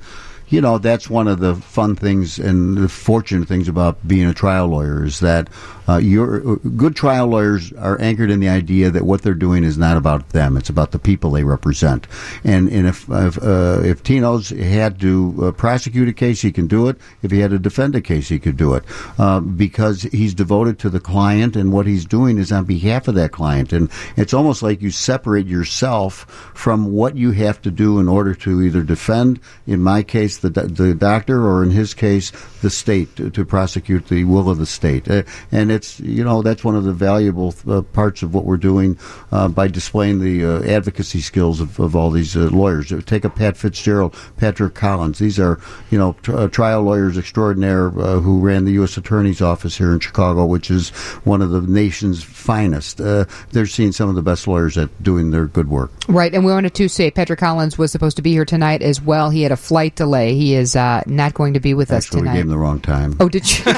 you 0.49 0.61
know 0.61 0.77
that's 0.77 1.09
one 1.09 1.27
of 1.27 1.39
the 1.39 1.55
fun 1.55 1.95
things 1.95 2.39
and 2.39 2.77
the 2.77 2.89
fortunate 2.89 3.47
things 3.47 3.67
about 3.67 4.05
being 4.07 4.27
a 4.27 4.33
trial 4.33 4.67
lawyer 4.67 5.05
is 5.05 5.19
that 5.19 5.49
uh, 5.89 5.97
your 5.97 6.57
good 6.57 6.95
trial 6.95 7.27
lawyers 7.27 7.71
are 7.73 7.99
anchored 8.01 8.29
in 8.29 8.39
the 8.39 8.49
idea 8.49 8.91
that 8.91 9.05
what 9.05 9.21
they're 9.21 9.33
doing 9.33 9.63
is 9.63 9.77
not 9.77 9.95
about 9.95 10.29
them; 10.29 10.57
it's 10.57 10.69
about 10.69 10.91
the 10.91 10.99
people 10.99 11.31
they 11.31 11.43
represent. 11.43 12.07
And, 12.43 12.69
and 12.69 12.87
if 12.87 13.07
if, 13.09 13.41
uh, 13.41 13.81
if 13.83 14.03
Tinos 14.03 14.57
had 14.57 14.99
to 14.99 15.35
uh, 15.41 15.51
prosecute 15.53 16.09
a 16.09 16.13
case, 16.13 16.41
he 16.41 16.51
can 16.51 16.67
do 16.67 16.89
it. 16.89 16.97
If 17.21 17.31
he 17.31 17.39
had 17.39 17.51
to 17.51 17.59
defend 17.59 17.95
a 17.95 18.01
case, 18.01 18.27
he 18.27 18.39
could 18.39 18.57
do 18.57 18.73
it 18.73 18.83
uh, 19.17 19.39
because 19.39 20.01
he's 20.03 20.33
devoted 20.33 20.77
to 20.79 20.89
the 20.89 20.99
client, 20.99 21.55
and 21.55 21.71
what 21.71 21.87
he's 21.87 22.05
doing 22.05 22.37
is 22.37 22.51
on 22.51 22.65
behalf 22.65 23.07
of 23.07 23.15
that 23.15 23.31
client. 23.31 23.71
And 23.71 23.89
it's 24.17 24.33
almost 24.33 24.61
like 24.61 24.81
you 24.81 24.91
separate 24.91 25.47
yourself 25.47 26.51
from 26.53 26.91
what 26.91 27.15
you 27.15 27.31
have 27.31 27.61
to 27.61 27.71
do 27.71 27.99
in 27.99 28.09
order 28.09 28.33
to 28.35 28.61
either 28.61 28.83
defend, 28.83 29.39
in 29.65 29.81
my 29.81 30.03
case, 30.03 30.36
the 30.39 30.49
the 30.49 30.93
doctor, 30.93 31.45
or 31.45 31.63
in 31.63 31.71
his 31.71 31.93
case, 31.93 32.31
the 32.61 32.69
state 32.69 33.15
to, 33.15 33.29
to 33.29 33.45
prosecute 33.45 34.07
the 34.07 34.23
will 34.23 34.49
of 34.49 34.57
the 34.57 34.65
state. 34.65 35.09
Uh, 35.09 35.23
and 35.51 35.71
it's 35.71 35.99
you 35.99 36.23
know 36.23 36.41
that's 36.41 36.63
one 36.63 36.75
of 36.75 36.83
the 36.83 36.93
valuable 36.93 37.53
uh, 37.67 37.81
parts 37.81 38.23
of 38.23 38.33
what 38.33 38.45
we're 38.45 38.57
doing 38.57 38.97
uh, 39.31 39.47
by 39.47 39.67
displaying 39.67 40.19
the 40.19 40.45
uh, 40.45 40.61
advocacy 40.63 41.21
skills 41.21 41.61
of, 41.61 41.79
of 41.79 41.95
all 41.95 42.09
these 42.09 42.35
uh, 42.35 42.49
lawyers. 42.51 42.93
Take 43.05 43.25
a 43.25 43.29
Pat 43.29 43.57
Fitzgerald, 43.57 44.15
Patrick 44.37 44.73
Collins. 44.73 45.19
These 45.19 45.39
are 45.39 45.59
you 45.91 45.97
know 45.97 46.15
tr- 46.21 46.47
trial 46.47 46.83
lawyers 46.83 47.17
extraordinaire 47.17 47.89
who 47.89 48.39
ran 48.39 48.65
the 48.65 48.73
U.S. 48.73 48.97
Attorney's 48.97 49.41
Office 49.41 49.77
here 49.77 49.91
in 49.91 49.99
Chicago, 49.99 50.45
which 50.45 50.71
is 50.71 50.89
one 51.23 51.41
of 51.41 51.51
the 51.51 51.61
nation's 51.61 52.23
finest. 52.23 52.97
they're 52.97 53.65
seeing 53.65 53.91
some 53.91 54.09
of 54.09 54.15
the 54.15 54.21
best 54.21 54.47
lawyers 54.47 54.77
at 54.77 55.03
doing 55.03 55.31
their 55.31 55.45
good 55.45 55.69
work. 55.69 55.91
Right, 56.07 56.33
and 56.33 56.45
we 56.45 56.51
wanted 56.51 56.73
to 56.75 56.87
say 56.87 57.11
Patrick 57.11 57.39
Collins 57.39 57.77
was 57.77 57.91
supposed 57.91 58.17
to 58.17 58.21
be 58.21 58.31
here 58.31 58.45
tonight 58.45 58.81
as 58.81 59.01
well. 59.01 59.29
He 59.29 59.43
had 59.43 59.51
a 59.51 59.57
flight 59.57 59.95
delay. 59.95 60.26
He 60.33 60.55
is 60.55 60.75
not 60.75 61.33
going 61.33 61.53
to 61.53 61.59
be 61.59 61.73
with 61.73 61.91
Actually, 61.91 61.97
us 61.97 62.09
tonight. 62.21 62.31
we 62.31 62.37
gave 62.37 62.45
him 62.45 62.49
the 62.51 62.57
wrong 62.57 62.79
time. 62.79 63.15
Oh, 63.19 63.29
did 63.29 63.45
you? 63.57 63.63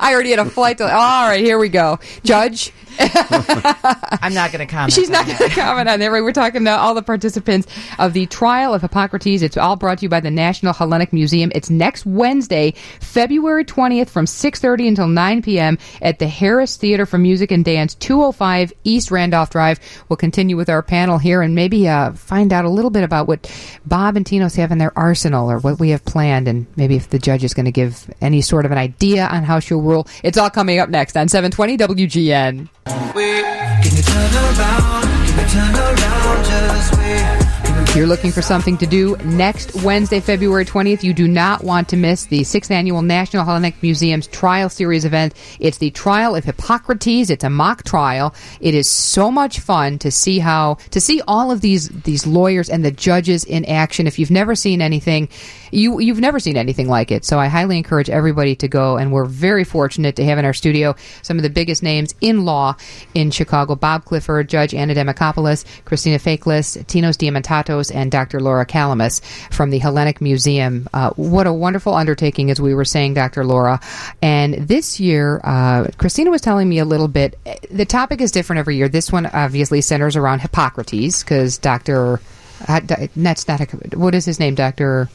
I 0.00 0.10
already 0.12 0.30
had 0.30 0.38
a 0.40 0.44
flight 0.46 0.78
delay. 0.78 0.90
All 0.92 1.28
right, 1.28 1.40
here 1.44 1.58
we 1.58 1.68
go. 1.68 1.98
Judge, 2.24 2.72
I'm 2.98 4.34
not 4.34 4.50
going 4.50 4.66
to 4.66 4.72
comment. 4.72 4.92
She's 4.92 5.08
not 5.10 5.24
going 5.26 5.38
to 5.38 5.48
comment 5.50 5.88
on 5.88 6.00
that. 6.00 6.10
We're 6.10 6.32
talking 6.32 6.64
to 6.64 6.70
all 6.76 6.94
the 6.94 7.02
participants 7.02 7.68
of 7.98 8.12
the 8.12 8.26
trial 8.26 8.74
of 8.74 8.82
Hippocrates. 8.82 9.42
It's 9.42 9.56
all 9.56 9.76
brought 9.76 9.98
to 9.98 10.02
you 10.02 10.08
by 10.08 10.20
the 10.20 10.30
National 10.32 10.72
Hellenic 10.72 11.12
Museum. 11.12 11.52
It's 11.54 11.70
next 11.70 12.04
Wednesday, 12.06 12.72
February 13.00 13.64
20th 13.64 14.08
from 14.08 14.24
6.30 14.24 14.88
until 14.88 15.06
9 15.06 15.42
p.m. 15.42 15.78
at 16.02 16.18
the 16.18 16.26
Harris 16.26 16.76
Theater 16.76 17.06
for 17.06 17.18
Music 17.18 17.52
and 17.52 17.64
Dance, 17.64 17.94
205 17.94 18.72
East 18.84 19.10
Randolph 19.10 19.50
Drive. 19.50 19.78
We'll 20.08 20.16
continue 20.16 20.56
with 20.56 20.68
our 20.68 20.82
panel 20.82 21.18
here 21.18 21.40
and 21.42 21.54
maybe 21.54 21.88
uh, 21.88 22.12
find 22.14 22.52
out 22.52 22.64
a 22.64 22.70
little 22.70 22.90
bit 22.90 23.04
about 23.04 23.28
what 23.28 23.48
Bob 23.86 24.16
and 24.16 24.26
Tinos 24.26 24.56
have 24.56 24.72
in 24.72 24.78
their 24.78 24.87
arsenal 24.96 25.50
or 25.50 25.58
what 25.58 25.78
we 25.78 25.90
have 25.90 26.04
planned 26.04 26.48
and 26.48 26.66
maybe 26.76 26.96
if 26.96 27.10
the 27.10 27.18
judge 27.18 27.44
is 27.44 27.54
going 27.54 27.66
to 27.66 27.72
give 27.72 28.08
any 28.20 28.40
sort 28.40 28.64
of 28.64 28.72
an 28.72 28.78
idea 28.78 29.26
on 29.26 29.44
how 29.44 29.60
she'll 29.60 29.82
rule. 29.82 30.06
It's 30.22 30.38
all 30.38 30.50
coming 30.50 30.78
up 30.78 30.88
next 30.88 31.16
on 31.16 31.28
720 31.28 31.76
WGN. 31.76 32.68
If 36.10 37.37
you're 37.98 38.06
looking 38.06 38.30
for 38.30 38.42
something 38.42 38.78
to 38.78 38.86
do 38.86 39.16
next 39.24 39.74
Wednesday, 39.82 40.20
February 40.20 40.64
20th, 40.64 41.02
you 41.02 41.12
do 41.12 41.26
not 41.26 41.64
want 41.64 41.88
to 41.88 41.96
miss 41.96 42.26
the 42.26 42.42
6th 42.42 42.70
Annual 42.70 43.02
National 43.02 43.44
Hellenic 43.44 43.82
Museum's 43.82 44.28
Trial 44.28 44.68
Series 44.68 45.04
event. 45.04 45.34
It's 45.58 45.78
the 45.78 45.90
Trial 45.90 46.36
of 46.36 46.44
Hippocrates. 46.44 47.28
It's 47.28 47.42
a 47.42 47.50
mock 47.50 47.82
trial. 47.82 48.36
It 48.60 48.76
is 48.76 48.88
so 48.88 49.32
much 49.32 49.58
fun 49.58 49.98
to 49.98 50.12
see 50.12 50.38
how, 50.38 50.74
to 50.90 51.00
see 51.00 51.20
all 51.26 51.50
of 51.50 51.60
these, 51.60 51.88
these 51.88 52.24
lawyers 52.24 52.70
and 52.70 52.84
the 52.84 52.92
judges 52.92 53.42
in 53.42 53.64
action. 53.64 54.06
If 54.06 54.20
you've 54.20 54.30
never 54.30 54.54
seen 54.54 54.80
anything, 54.80 55.28
you, 55.70 56.00
you've 56.00 56.20
never 56.20 56.38
seen 56.40 56.56
anything 56.56 56.88
like 56.88 57.10
it. 57.10 57.24
So 57.24 57.38
I 57.38 57.48
highly 57.48 57.76
encourage 57.76 58.10
everybody 58.10 58.56
to 58.56 58.68
go. 58.68 58.96
And 58.96 59.12
we're 59.12 59.24
very 59.24 59.64
fortunate 59.64 60.16
to 60.16 60.24
have 60.24 60.38
in 60.38 60.44
our 60.44 60.52
studio 60.52 60.94
some 61.22 61.36
of 61.36 61.42
the 61.42 61.50
biggest 61.50 61.82
names 61.82 62.14
in 62.20 62.44
law 62.44 62.76
in 63.14 63.30
Chicago. 63.30 63.74
Bob 63.74 64.04
Clifford, 64.04 64.48
Judge 64.48 64.74
Anna 64.74 64.94
Demacopoulos, 64.94 65.64
Christina 65.84 66.18
Faklis, 66.18 66.82
Tinos 66.84 67.16
Diamantatos, 67.16 67.94
and 67.94 68.10
Dr. 68.10 68.40
Laura 68.40 68.66
Calamos 68.66 69.22
from 69.52 69.70
the 69.70 69.78
Hellenic 69.78 70.20
Museum. 70.20 70.88
Uh, 70.92 71.10
what 71.10 71.46
a 71.46 71.52
wonderful 71.52 71.94
undertaking, 71.94 72.50
as 72.50 72.60
we 72.60 72.74
were 72.74 72.84
saying, 72.84 73.14
Dr. 73.14 73.44
Laura. 73.44 73.80
And 74.22 74.54
this 74.54 75.00
year, 75.00 75.40
uh, 75.44 75.88
Christina 75.98 76.30
was 76.30 76.40
telling 76.40 76.68
me 76.68 76.78
a 76.78 76.84
little 76.84 77.08
bit. 77.08 77.38
The 77.70 77.84
topic 77.84 78.20
is 78.20 78.30
different 78.30 78.58
every 78.58 78.76
year. 78.76 78.88
This 78.88 79.12
one 79.12 79.26
obviously 79.26 79.80
centers 79.80 80.16
around 80.16 80.40
Hippocrates, 80.40 81.22
because 81.22 81.58
Dr. 81.58 82.20
Uh, 82.66 82.80
that's 83.16 83.46
not 83.46 83.60
a, 83.60 83.64
what 83.96 84.14
is 84.14 84.24
his 84.24 84.40
name, 84.40 84.54
Doctor? 84.54 85.08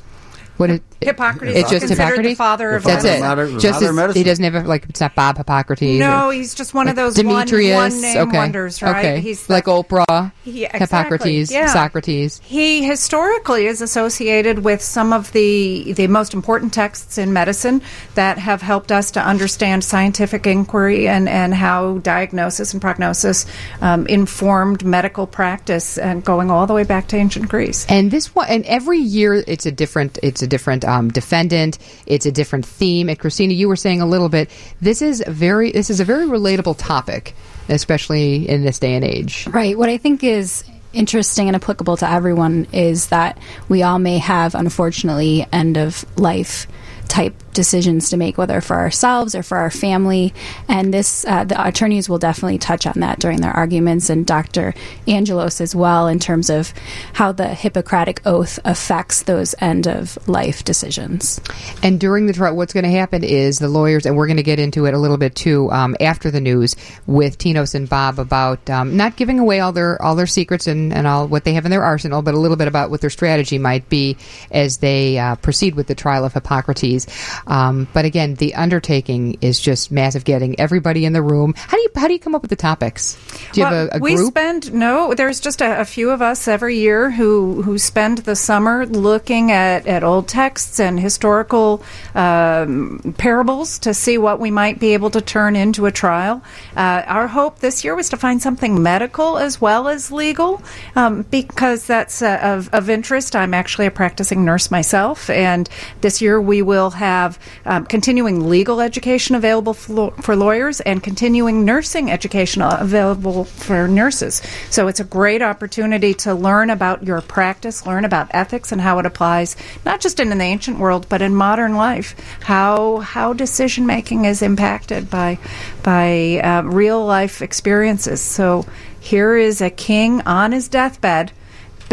What 0.58 0.70
is 0.70 0.80
Hippocrates 1.02 1.58
It's 1.58 1.70
just 1.70 1.90
Hippocrates. 1.90 2.24
the 2.30 2.36
father 2.36 2.72
of 2.76 2.84
That's 2.84 3.04
it. 3.04 3.16
of 3.16 3.20
modern- 3.22 3.60
just 3.60 3.82
modern 3.82 3.90
as, 3.90 3.96
medicine. 3.96 4.20
he 4.20 4.24
doesn't 4.24 4.44
have 4.46 4.56
a, 4.56 4.68
like 4.68 4.86
it's 4.88 5.02
not 5.02 5.16
Bob 5.16 5.38
Hippocrates. 5.38 6.00
No, 6.00 6.28
or- 6.30 6.34
he's 6.34 6.54
just 6.54 6.74
one 6.74 6.88
of 6.88 6.96
those 6.96 7.16
Demetrius. 7.16 7.76
one, 7.76 7.92
one 7.92 8.02
name 8.02 8.18
okay. 8.30 8.38
wonders, 8.38 8.82
right? 8.82 8.98
Okay. 9.06 9.20
He's 9.20 9.50
like 9.50 9.66
the- 9.66 9.72
Oprah, 9.72 10.32
Yeah, 10.46 10.68
exactly. 10.74 10.80
Hippocrates, 10.80 11.52
Yeah. 11.52 11.66
Socrates. 11.68 12.40
He 12.44 12.84
historically 12.84 13.66
is 13.66 13.82
associated 13.82 14.60
with 14.60 14.82
some 14.82 15.12
of 15.12 15.32
the 15.34 15.94
the 15.94 16.08
most 16.08 16.34
important 16.34 16.72
texts 16.74 17.18
in 17.18 17.34
medicine 17.34 17.82
that 18.16 18.38
have 18.38 18.62
helped 18.62 18.92
us 18.92 19.12
to 19.12 19.20
understand 19.22 19.84
scientific 19.84 20.46
inquiry 20.46 21.08
and, 21.08 21.28
and 21.28 21.54
how 21.54 21.98
diagnosis 22.00 22.74
and 22.74 22.82
prognosis 22.82 23.46
um, 23.82 24.06
informed 24.08 24.86
medical 24.86 25.26
practice, 25.26 25.98
and 25.98 26.24
going 26.24 26.52
all 26.52 26.68
the 26.68 26.74
way 26.74 26.84
back 26.84 27.08
to 27.08 27.16
ancient 27.18 27.50
Greece. 27.50 27.86
And 27.90 28.12
this 28.12 28.36
one, 28.36 28.48
and 28.50 28.64
every 28.66 29.00
year 29.00 29.34
it's 29.48 29.66
a 29.66 29.72
different, 29.72 30.20
it's 30.22 30.43
a 30.44 30.48
different 30.48 30.86
um, 30.86 31.10
defendant, 31.10 31.80
it's 32.06 32.26
a 32.26 32.32
different 32.32 32.66
theme. 32.66 33.10
And 33.10 33.18
Christina, 33.18 33.54
you 33.54 33.68
were 33.68 33.76
saying 33.76 34.02
a 34.02 34.06
little 34.06 34.30
bit. 34.30 34.50
This 34.82 35.02
is 35.02 35.24
very, 35.28 35.72
this 35.72 35.90
is 35.90 36.00
a 36.00 36.06
very 36.06 36.26
relatable 36.26 36.76
topic, 36.78 37.36
especially 37.70 38.48
in 38.48 38.64
this 38.64 38.80
day 38.80 38.94
and 38.94 39.04
age. 39.04 39.48
Right. 39.48 39.78
What 39.78 39.90
I 39.90 39.98
think 39.98 40.24
is 40.24 40.64
interesting 40.94 41.48
and 41.48 41.56
applicable 41.56 41.98
to 41.98 42.10
everyone 42.10 42.68
is 42.72 43.08
that 43.08 43.40
we 43.68 43.82
all 43.82 44.00
may 44.00 44.20
have, 44.20 44.54
unfortunately, 44.54 45.46
end 45.52 45.78
of 45.78 46.06
life 46.18 46.68
type 47.08 47.34
decisions 47.54 48.10
to 48.10 48.18
make, 48.18 48.38
whether 48.38 48.62
for 48.62 48.76
ourselves 48.76 49.36
or 49.36 49.44
for 49.44 49.58
our 49.58 49.72
family. 49.72 50.34
And 50.68 50.94
this, 50.94 51.26
uh, 51.26 51.44
the 51.44 51.68
attorneys 51.68 52.10
will 52.10 52.20
definitely 52.20 52.58
touch 52.58 52.86
on 52.86 53.00
that 53.00 53.20
during 53.20 53.42
their 53.42 53.52
arguments, 53.52 54.10
and 54.10 54.26
Dr. 54.26 54.74
Angelos 55.08 55.62
as 55.62 55.76
well, 55.76 56.08
in 56.08 56.20
terms 56.20 56.50
of 56.50 56.74
how 57.14 57.32
the 57.32 57.48
Hippocratic 57.48 58.22
Oath 58.26 58.60
affects 58.66 59.24
those 59.24 59.56
end 59.60 59.88
of 59.88 60.18
life 60.28 60.64
decisions. 60.64 61.40
And 61.82 62.00
during 62.00 62.26
the 62.26 62.34
trial, 62.34 62.56
what's 62.56 62.74
going 62.74 62.86
to 62.86 62.92
happen 62.92 63.24
is 63.24 63.60
the 63.60 63.70
lawyers, 63.70 64.06
and 64.06 64.18
we're 64.18 64.28
going 64.28 64.38
to 64.38 64.44
get 64.44 64.60
into 64.60 64.86
it 64.86 64.94
a 64.94 65.00
little 65.00 65.18
bit 65.18 65.36
too 65.36 65.72
um, 65.72 65.96
after 66.00 66.32
the 66.32 66.42
news 66.42 66.76
with 67.06 67.38
Tinos 67.38 67.76
and 67.76 67.88
Bob 67.88 68.20
about 68.20 68.70
um, 68.70 68.98
not 68.98 69.16
giving 69.16 69.40
away 69.40 69.60
all 69.60 69.72
their 69.72 70.02
all 70.02 70.16
their 70.16 70.28
secrets 70.28 70.68
and, 70.68 70.94
and 70.94 71.08
all 71.08 71.28
what 71.28 71.44
they 71.44 71.54
have 71.54 71.66
in 71.66 71.72
their 71.72 71.84
arsenal, 71.84 72.22
but 72.22 72.34
a 72.34 72.40
little 72.40 72.58
bit 72.58 72.68
about 72.68 72.90
what 72.90 73.02
their 73.02 73.10
strategy 73.10 73.58
might 73.58 73.88
be 73.90 74.18
as 74.52 74.78
they 74.78 75.18
uh, 75.18 75.36
proceed 75.38 75.76
with 75.76 75.88
the 75.88 75.96
trial 75.96 76.26
of 76.26 76.34
Hippocrates. 76.34 77.08
Um, 77.48 77.88
but 77.94 78.06
again, 78.06 78.36
the 78.36 78.56
undertaking 78.56 79.38
is 79.42 79.60
just 79.60 79.92
massive. 79.92 80.24
Getting 80.24 80.60
everybody 80.60 81.06
in 81.06 81.14
the 81.14 81.22
room. 81.22 81.54
How 81.58 81.78
do 81.78 81.82
you 81.82 81.90
how 81.96 82.08
do 82.08 82.14
you 82.14 82.20
come 82.20 82.36
up 82.36 82.42
with 82.42 82.50
the 82.50 82.56
topics? 82.56 83.18
Do 83.52 83.62
you 83.62 83.66
Well, 83.66 83.74
have 83.74 83.90
a, 83.94 83.98
a 83.98 84.00
we 84.00 84.16
group? 84.16 84.28
spend 84.30 84.74
no. 84.74 85.14
There's 85.14 85.40
just 85.40 85.62
a, 85.62 85.82
a 85.82 85.86
few 85.86 86.10
of 86.12 86.22
us 86.22 86.48
every 86.48 86.78
year 86.78 87.12
who 87.12 87.62
who 87.62 87.78
spend 87.78 88.20
the 88.20 88.36
summer 88.36 88.86
looking 88.86 89.52
at, 89.52 89.86
at 89.88 90.04
old 90.04 90.28
texts 90.28 90.80
and 90.80 91.00
historical 91.00 91.84
um, 92.16 93.14
parables 93.18 93.80
to 93.80 93.94
see 93.94 94.18
what 94.18 94.40
we 94.40 94.52
might 94.52 94.80
be 94.80 94.94
able 94.94 95.10
to 95.12 95.22
turn 95.22 95.56
into 95.56 95.86
a 95.86 95.92
trial. 95.92 96.42
Uh, 96.76 97.04
our 97.06 97.28
hope 97.28 97.60
this 97.60 97.84
year 97.84 97.96
was 97.96 98.10
to 98.10 98.18
find 98.18 98.42
something 98.42 98.82
medical 98.82 99.38
as 99.38 99.60
well 99.60 99.88
as 99.88 100.12
legal, 100.12 100.62
um, 100.96 101.24
because 101.24 101.86
that's 101.86 102.22
uh, 102.22 102.40
of, 102.42 102.70
of 102.74 102.90
interest. 102.90 103.36
I'm 103.36 103.54
actually 103.54 103.88
a 103.88 103.92
practicing 103.92 104.46
nurse 104.46 104.72
myself, 104.72 105.30
and 105.30 105.68
this 106.02 106.22
year 106.22 106.40
we 106.40 106.62
will 106.62 106.92
have 106.92 107.33
um, 107.66 107.86
continuing 107.86 108.50
legal 108.50 108.82
education 108.82 109.36
available 109.36 109.74
for, 109.74 110.12
for 110.22 110.36
lawyers 110.36 110.82
and 110.82 111.04
continuing 111.04 111.66
nursing 111.66 112.12
education 112.12 112.62
available 112.62 113.46
for 113.46 113.88
nurses. 113.88 114.42
So 114.70 114.88
it's 114.88 115.00
a 115.00 115.06
great 115.06 115.42
opportunity 115.42 116.14
to 116.16 116.34
learn 116.34 116.70
about 116.70 117.04
your 117.04 117.22
practice, 117.22 117.86
learn 117.86 118.06
about 118.06 118.28
ethics 118.32 118.72
and 118.72 118.82
how 118.82 119.00
it 119.00 119.06
applies, 119.06 119.56
not 119.86 120.02
just 120.02 120.20
in 120.20 120.30
the 120.30 120.44
ancient 120.44 120.80
world, 120.80 121.08
but 121.10 121.22
in 121.22 121.36
modern 121.36 121.76
life. 121.76 122.16
How 122.42 122.98
how 122.98 123.34
decision 123.34 123.86
making 123.86 124.26
is 124.26 124.42
impacted 124.42 125.10
by 125.10 125.40
by 125.84 126.42
uh, 126.44 126.64
real 126.64 127.06
life 127.06 127.42
experiences. 127.42 128.22
So 128.22 128.66
here 129.00 129.36
is 129.36 129.62
a 129.62 129.70
king 129.70 130.22
on 130.22 130.52
his 130.52 130.68
deathbed 130.68 131.32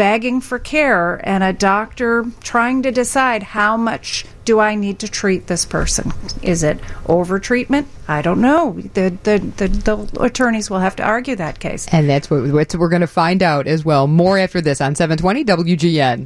begging 0.01 0.41
for 0.41 0.57
care 0.57 1.21
and 1.23 1.43
a 1.43 1.53
doctor 1.53 2.25
trying 2.41 2.81
to 2.81 2.91
decide 2.91 3.43
how 3.43 3.77
much 3.77 4.25
do 4.45 4.59
I 4.59 4.73
need 4.73 4.97
to 4.97 5.07
treat 5.07 5.45
this 5.45 5.63
person? 5.63 6.11
Is 6.41 6.63
it 6.63 6.79
over 7.05 7.37
treatment? 7.37 7.87
I 8.07 8.23
don't 8.23 8.41
know. 8.41 8.79
The, 8.95 9.15
the, 9.21 9.37
the, 9.57 9.67
the 9.67 10.23
attorneys 10.23 10.71
will 10.71 10.79
have 10.79 10.95
to 10.95 11.03
argue 11.03 11.35
that 11.35 11.59
case. 11.59 11.87
and 11.91 12.09
that's 12.09 12.31
what, 12.31 12.51
what 12.51 12.73
we're 12.73 12.89
going 12.89 13.01
to 13.01 13.05
find 13.05 13.43
out 13.43 13.67
as 13.67 13.85
well. 13.85 14.07
More 14.07 14.39
after 14.39 14.59
this 14.59 14.81
on 14.81 14.95
720 14.95 15.45
WGN. 15.45 16.25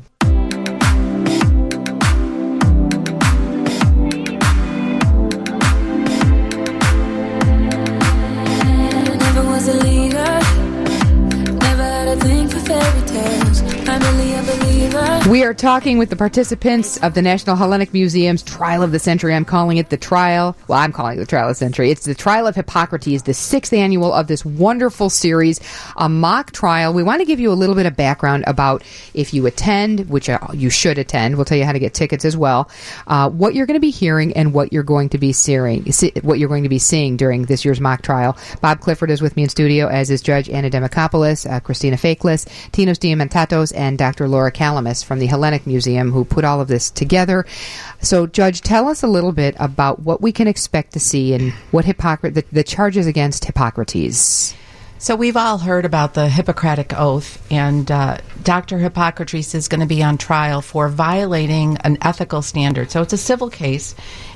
We 15.29 15.43
are 15.43 15.55
talking 15.55 15.97
with 15.97 16.11
the 16.11 16.15
participants 16.15 16.97
of 16.97 17.15
the 17.15 17.21
National 17.21 17.55
Hellenic 17.55 17.93
Museum's 17.93 18.43
Trial 18.43 18.83
of 18.83 18.91
the 18.91 18.99
Century. 18.99 19.33
I'm 19.33 19.43
calling 19.43 19.77
it 19.77 19.89
the 19.89 19.97
trial. 19.97 20.55
Well, 20.67 20.77
I'm 20.77 20.93
calling 20.93 21.17
it 21.17 21.19
the 21.19 21.25
Trial 21.25 21.49
of 21.49 21.55
the 21.55 21.55
Century. 21.55 21.89
It's 21.89 22.05
the 22.05 22.13
Trial 22.13 22.45
of 22.45 22.55
Hippocrates, 22.55 23.23
the 23.23 23.33
sixth 23.33 23.73
annual 23.73 24.13
of 24.13 24.27
this 24.27 24.45
wonderful 24.45 25.09
series, 25.09 25.59
a 25.97 26.07
mock 26.07 26.51
trial. 26.51 26.93
We 26.93 27.01
want 27.01 27.21
to 27.21 27.25
give 27.25 27.39
you 27.39 27.51
a 27.51 27.57
little 27.57 27.73
bit 27.73 27.87
of 27.87 27.95
background 27.95 28.43
about 28.45 28.83
if 29.15 29.33
you 29.33 29.47
attend, 29.47 30.09
which 30.09 30.29
uh, 30.29 30.37
you 30.53 30.69
should 30.69 30.99
attend. 30.99 31.35
We'll 31.35 31.45
tell 31.45 31.57
you 31.57 31.65
how 31.65 31.73
to 31.73 31.79
get 31.79 31.95
tickets 31.95 32.23
as 32.23 32.37
well. 32.37 32.69
Uh, 33.07 33.27
what 33.27 33.55
you're 33.55 33.65
going 33.65 33.77
to 33.77 33.81
be 33.81 33.89
hearing 33.89 34.31
and 34.33 34.53
what 34.53 34.71
you're 34.71 34.83
going 34.83 35.09
to 35.09 35.17
be 35.17 35.33
seeing, 35.33 35.85
what 36.21 36.37
you're 36.37 36.49
going 36.49 36.63
to 36.63 36.69
be 36.69 36.79
seeing 36.79 37.17
during 37.17 37.45
this 37.45 37.65
year's 37.65 37.81
mock 37.81 38.03
trial. 38.03 38.37
Bob 38.61 38.79
Clifford 38.79 39.09
is 39.09 39.23
with 39.23 39.35
me 39.35 39.43
in 39.43 39.49
studio, 39.49 39.87
as 39.87 40.11
is 40.11 40.21
Judge 40.21 40.51
Anna 40.51 40.69
Demacopoulos, 40.69 41.51
uh, 41.51 41.59
Christina 41.61 41.97
Faklis, 41.97 42.47
Tinos 42.71 42.99
Diamantatos, 42.99 43.73
and 43.75 43.97
Dr. 43.97 44.27
Laura 44.27 44.51
Calamos 44.51 44.94
from 45.03 45.19
the 45.19 45.27
Hellenic 45.27 45.65
Museum, 45.65 46.11
who 46.11 46.25
put 46.25 46.45
all 46.45 46.61
of 46.61 46.67
this 46.67 46.89
together. 46.89 47.45
So, 48.01 48.27
Judge, 48.27 48.61
tell 48.61 48.87
us 48.87 49.03
a 49.03 49.07
little 49.07 49.31
bit 49.31 49.55
about 49.59 49.99
what 49.99 50.21
we 50.21 50.31
can 50.31 50.47
expect 50.47 50.93
to 50.93 50.99
see 50.99 51.33
and 51.33 51.51
what 51.71 51.85
Hippocrates, 51.85 52.35
the, 52.35 52.45
the 52.51 52.63
charges 52.63 53.07
against 53.07 53.45
Hippocrates. 53.45 54.55
So 54.97 55.15
we've 55.15 55.35
all 55.35 55.57
heard 55.57 55.83
about 55.83 56.13
the 56.13 56.29
Hippocratic 56.29 56.97
Oath, 56.97 57.45
and 57.51 57.91
uh, 57.91 58.17
Dr. 58.43 58.79
Hippocrates 58.79 59.53
is 59.53 59.67
going 59.67 59.81
to 59.81 59.85
be 59.85 60.01
on 60.01 60.17
trial 60.17 60.61
for 60.61 60.87
violating 60.87 61.77
an 61.83 61.97
ethical 62.01 62.41
standard. 62.41 62.89
So 62.91 63.01
it's 63.01 63.13
a 63.13 63.17
civil 63.17 63.49
case, 63.49 63.93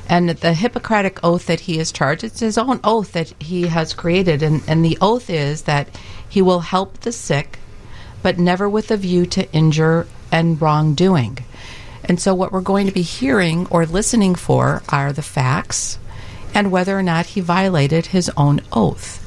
and 0.10 0.30
the 0.30 0.54
Hippocratic 0.54 1.24
Oath 1.24 1.46
that 1.46 1.62
he 1.62 1.80
is 1.80 1.94
charged, 1.94 2.26
it's 2.26 2.42
his 2.42 2.58
own 2.58 2.82
oath 2.84 3.14
that 3.14 3.34
he 3.42 3.68
has 3.68 3.94
created, 3.94 4.44
and, 4.44 4.62
and 4.68 4.84
the 4.84 4.98
oath 5.00 5.30
is 5.30 5.64
that 5.64 5.88
he 6.28 6.42
will 6.42 6.60
help 6.60 7.00
the 7.00 7.14
sick, 7.14 7.58
but 8.22 8.38
never 8.38 8.68
with 8.68 8.92
a 8.92 8.98
view 8.98 9.26
to 9.28 9.52
injure 9.54 10.08
and 10.32 10.62
wrongdoing. 10.62 11.40
And 12.04 12.20
so 12.20 12.34
what 12.34 12.52
we're 12.52 12.62
going 12.62 12.88
to 12.88 12.94
be 12.94 13.02
hearing 13.02 13.68
or 13.68 13.86
listening 13.86 14.36
for 14.36 14.82
are 14.90 15.14
the 15.14 15.22
facts 15.22 16.00
and 16.54 16.72
whether 16.72 16.98
or 16.98 17.04
not 17.04 17.28
he 17.28 17.42
violated 17.42 18.08
his 18.08 18.32
own 18.36 18.62
oath. 18.72 19.26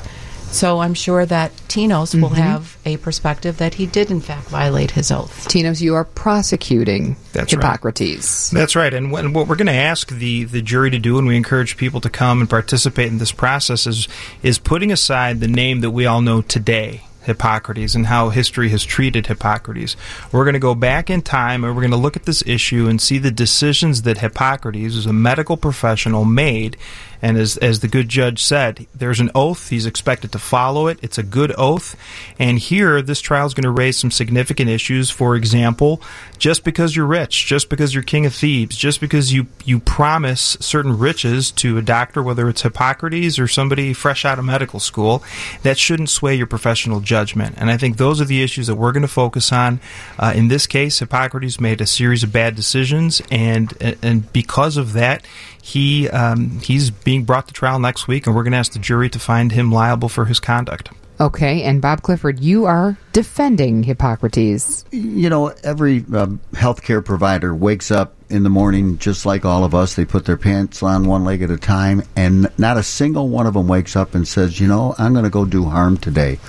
So 0.52 0.80
I'm 0.80 0.92
sure 0.92 1.24
that 1.24 1.52
Tinos 1.68 2.12
mm-hmm. 2.12 2.20
will 2.20 2.28
have 2.30 2.76
a 2.84 2.98
perspective 2.98 3.56
that 3.58 3.74
he 3.74 3.86
did, 3.86 4.10
in 4.10 4.20
fact, 4.20 4.48
violate 4.48 4.90
his 4.90 5.10
oath. 5.10 5.48
Tinos, 5.48 5.80
you 5.80 5.94
are 5.94 6.04
prosecuting 6.04 7.16
That's 7.32 7.52
Hippocrates. 7.52 8.50
Right. 8.52 8.60
That's 8.60 8.76
right. 8.76 8.92
And 8.92 9.10
what 9.10 9.24
we're 9.48 9.56
going 9.56 9.66
to 9.68 9.72
ask 9.72 10.10
the, 10.10 10.44
the 10.44 10.60
jury 10.60 10.90
to 10.90 10.98
do, 10.98 11.16
and 11.16 11.26
we 11.26 11.36
encourage 11.36 11.78
people 11.78 12.02
to 12.02 12.10
come 12.10 12.40
and 12.40 12.50
participate 12.50 13.06
in 13.06 13.16
this 13.16 13.32
process, 13.32 13.86
is, 13.86 14.08
is 14.42 14.58
putting 14.58 14.92
aside 14.92 15.40
the 15.40 15.48
name 15.48 15.80
that 15.80 15.90
we 15.92 16.04
all 16.04 16.20
know 16.20 16.42
today 16.42 17.02
Hippocrates 17.24 17.94
and 17.94 18.06
how 18.06 18.30
history 18.30 18.68
has 18.70 18.84
treated 18.84 19.26
Hippocrates. 19.26 19.96
We're 20.32 20.44
going 20.44 20.54
to 20.54 20.60
go 20.60 20.74
back 20.74 21.10
in 21.10 21.22
time 21.22 21.64
and 21.64 21.74
we're 21.74 21.82
going 21.82 21.92
to 21.92 21.96
look 21.96 22.16
at 22.16 22.24
this 22.24 22.42
issue 22.46 22.88
and 22.88 23.00
see 23.00 23.18
the 23.18 23.30
decisions 23.30 24.02
that 24.02 24.18
Hippocrates, 24.18 24.96
as 24.96 25.06
a 25.06 25.12
medical 25.12 25.56
professional, 25.56 26.24
made 26.24 26.76
and 27.22 27.38
as, 27.38 27.56
as 27.58 27.80
the 27.80 27.88
good 27.88 28.08
judge 28.08 28.42
said, 28.42 28.86
there's 28.94 29.20
an 29.20 29.30
oath. 29.34 29.68
He's 29.68 29.86
expected 29.86 30.32
to 30.32 30.38
follow 30.38 30.88
it. 30.88 30.98
It's 31.02 31.18
a 31.18 31.22
good 31.22 31.54
oath. 31.56 31.96
And 32.38 32.58
here, 32.58 33.00
this 33.00 33.20
trial 33.20 33.46
is 33.46 33.54
going 33.54 33.62
to 33.62 33.70
raise 33.70 33.96
some 33.96 34.10
significant 34.10 34.68
issues. 34.68 35.08
For 35.10 35.36
example, 35.36 36.02
just 36.38 36.64
because 36.64 36.96
you're 36.96 37.06
rich, 37.06 37.46
just 37.46 37.70
because 37.70 37.94
you're 37.94 38.02
king 38.02 38.26
of 38.26 38.34
Thebes, 38.34 38.76
just 38.76 39.00
because 39.00 39.32
you, 39.32 39.46
you 39.64 39.78
promise 39.78 40.56
certain 40.60 40.98
riches 40.98 41.52
to 41.52 41.78
a 41.78 41.82
doctor, 41.82 42.22
whether 42.22 42.48
it's 42.48 42.62
Hippocrates 42.62 43.38
or 43.38 43.46
somebody 43.46 43.92
fresh 43.92 44.24
out 44.24 44.40
of 44.40 44.44
medical 44.44 44.80
school, 44.80 45.22
that 45.62 45.78
shouldn't 45.78 46.10
sway 46.10 46.34
your 46.34 46.48
professional 46.48 47.00
judgment. 47.00 47.54
And 47.56 47.70
I 47.70 47.76
think 47.76 47.96
those 47.96 48.20
are 48.20 48.24
the 48.24 48.42
issues 48.42 48.66
that 48.66 48.74
we're 48.74 48.92
going 48.92 49.02
to 49.02 49.08
focus 49.08 49.52
on. 49.52 49.80
Uh, 50.18 50.32
in 50.34 50.48
this 50.48 50.66
case, 50.66 50.98
Hippocrates 50.98 51.60
made 51.60 51.80
a 51.80 51.86
series 51.86 52.22
of 52.24 52.32
bad 52.32 52.56
decisions, 52.56 53.22
and 53.30 53.72
and 54.02 54.32
because 54.32 54.76
of 54.76 54.92
that, 54.94 55.24
he 55.64 56.10
um, 56.10 56.58
he's 56.58 56.90
being 56.90 57.22
brought 57.22 57.46
to 57.46 57.54
trial 57.54 57.78
next 57.78 58.08
week, 58.08 58.26
and 58.26 58.34
we're 58.34 58.42
going 58.42 58.52
to 58.52 58.58
ask 58.58 58.72
the 58.72 58.80
jury 58.80 59.08
to 59.08 59.18
find 59.20 59.52
him 59.52 59.70
liable 59.70 60.08
for 60.08 60.24
his 60.24 60.40
conduct. 60.40 60.90
Okay, 61.20 61.62
and 61.62 61.80
Bob 61.80 62.02
Clifford, 62.02 62.40
you 62.40 62.64
are 62.64 62.98
defending 63.12 63.84
Hippocrates. 63.84 64.84
You 64.90 65.30
know, 65.30 65.54
every 65.62 66.04
um, 66.12 66.40
healthcare 66.50 67.04
provider 67.04 67.54
wakes 67.54 67.92
up 67.92 68.14
in 68.28 68.42
the 68.42 68.50
morning 68.50 68.98
just 68.98 69.24
like 69.24 69.44
all 69.44 69.62
of 69.62 69.72
us. 69.72 69.94
They 69.94 70.04
put 70.04 70.24
their 70.24 70.36
pants 70.36 70.82
on 70.82 71.04
one 71.04 71.22
leg 71.24 71.42
at 71.42 71.50
a 71.50 71.58
time, 71.58 72.02
and 72.16 72.50
not 72.58 72.76
a 72.76 72.82
single 72.82 73.28
one 73.28 73.46
of 73.46 73.54
them 73.54 73.68
wakes 73.68 73.94
up 73.94 74.16
and 74.16 74.26
says, 74.26 74.58
"You 74.58 74.66
know, 74.66 74.96
I'm 74.98 75.12
going 75.12 75.24
to 75.24 75.30
go 75.30 75.44
do 75.44 75.66
harm 75.66 75.96
today." 75.96 76.40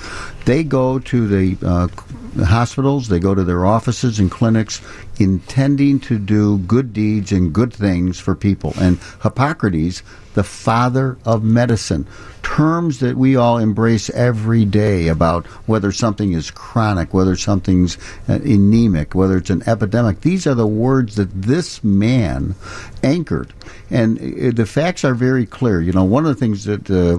They 0.46 0.64
go 0.64 0.98
to 0.98 1.28
the 1.28 1.58
uh, 1.64 1.88
hospitals, 2.38 3.08
they 3.08 3.20
go 3.20 3.36
to 3.36 3.44
their 3.44 3.66
offices 3.66 4.20
and 4.20 4.30
clinics 4.30 4.82
intending 5.20 6.00
to 6.02 6.18
do 6.18 6.58
good 6.60 6.94
deeds 6.94 7.32
and 7.32 7.54
good 7.54 7.74
things 7.74 8.20
for 8.20 8.36
people. 8.36 8.74
And 8.80 9.00
Hippocrates, 9.22 10.04
the 10.34 10.44
father 10.44 11.18
of 11.26 11.44
medicine, 11.44 12.08
terms 12.42 13.00
that 13.00 13.16
we 13.16 13.36
all 13.36 13.58
embrace 13.58 14.10
every 14.10 14.66
day 14.66 15.08
about 15.08 15.46
whether 15.68 15.92
something 15.92 16.34
is 16.34 16.52
chronic, 16.52 17.14
whether 17.14 17.36
something's 17.36 17.98
uh, 18.28 18.34
anemic, 18.44 19.16
whether 19.16 19.38
it's 19.38 19.50
an 19.50 19.64
epidemic. 19.68 20.22
These 20.22 20.46
are 20.46 20.56
the 20.56 20.68
words 20.68 21.16
that 21.16 21.30
this 21.34 21.84
man 21.84 22.56
anchored. 23.04 23.54
And 23.90 24.18
uh, 24.18 24.52
the 24.54 24.66
facts 24.66 25.04
are 25.06 25.16
very 25.16 25.46
clear. 25.46 25.82
You 25.82 25.94
know, 25.94 26.04
one 26.04 26.26
of 26.26 26.34
the 26.34 26.40
things 26.40 26.66
that 26.66 26.90
uh, 26.90 27.18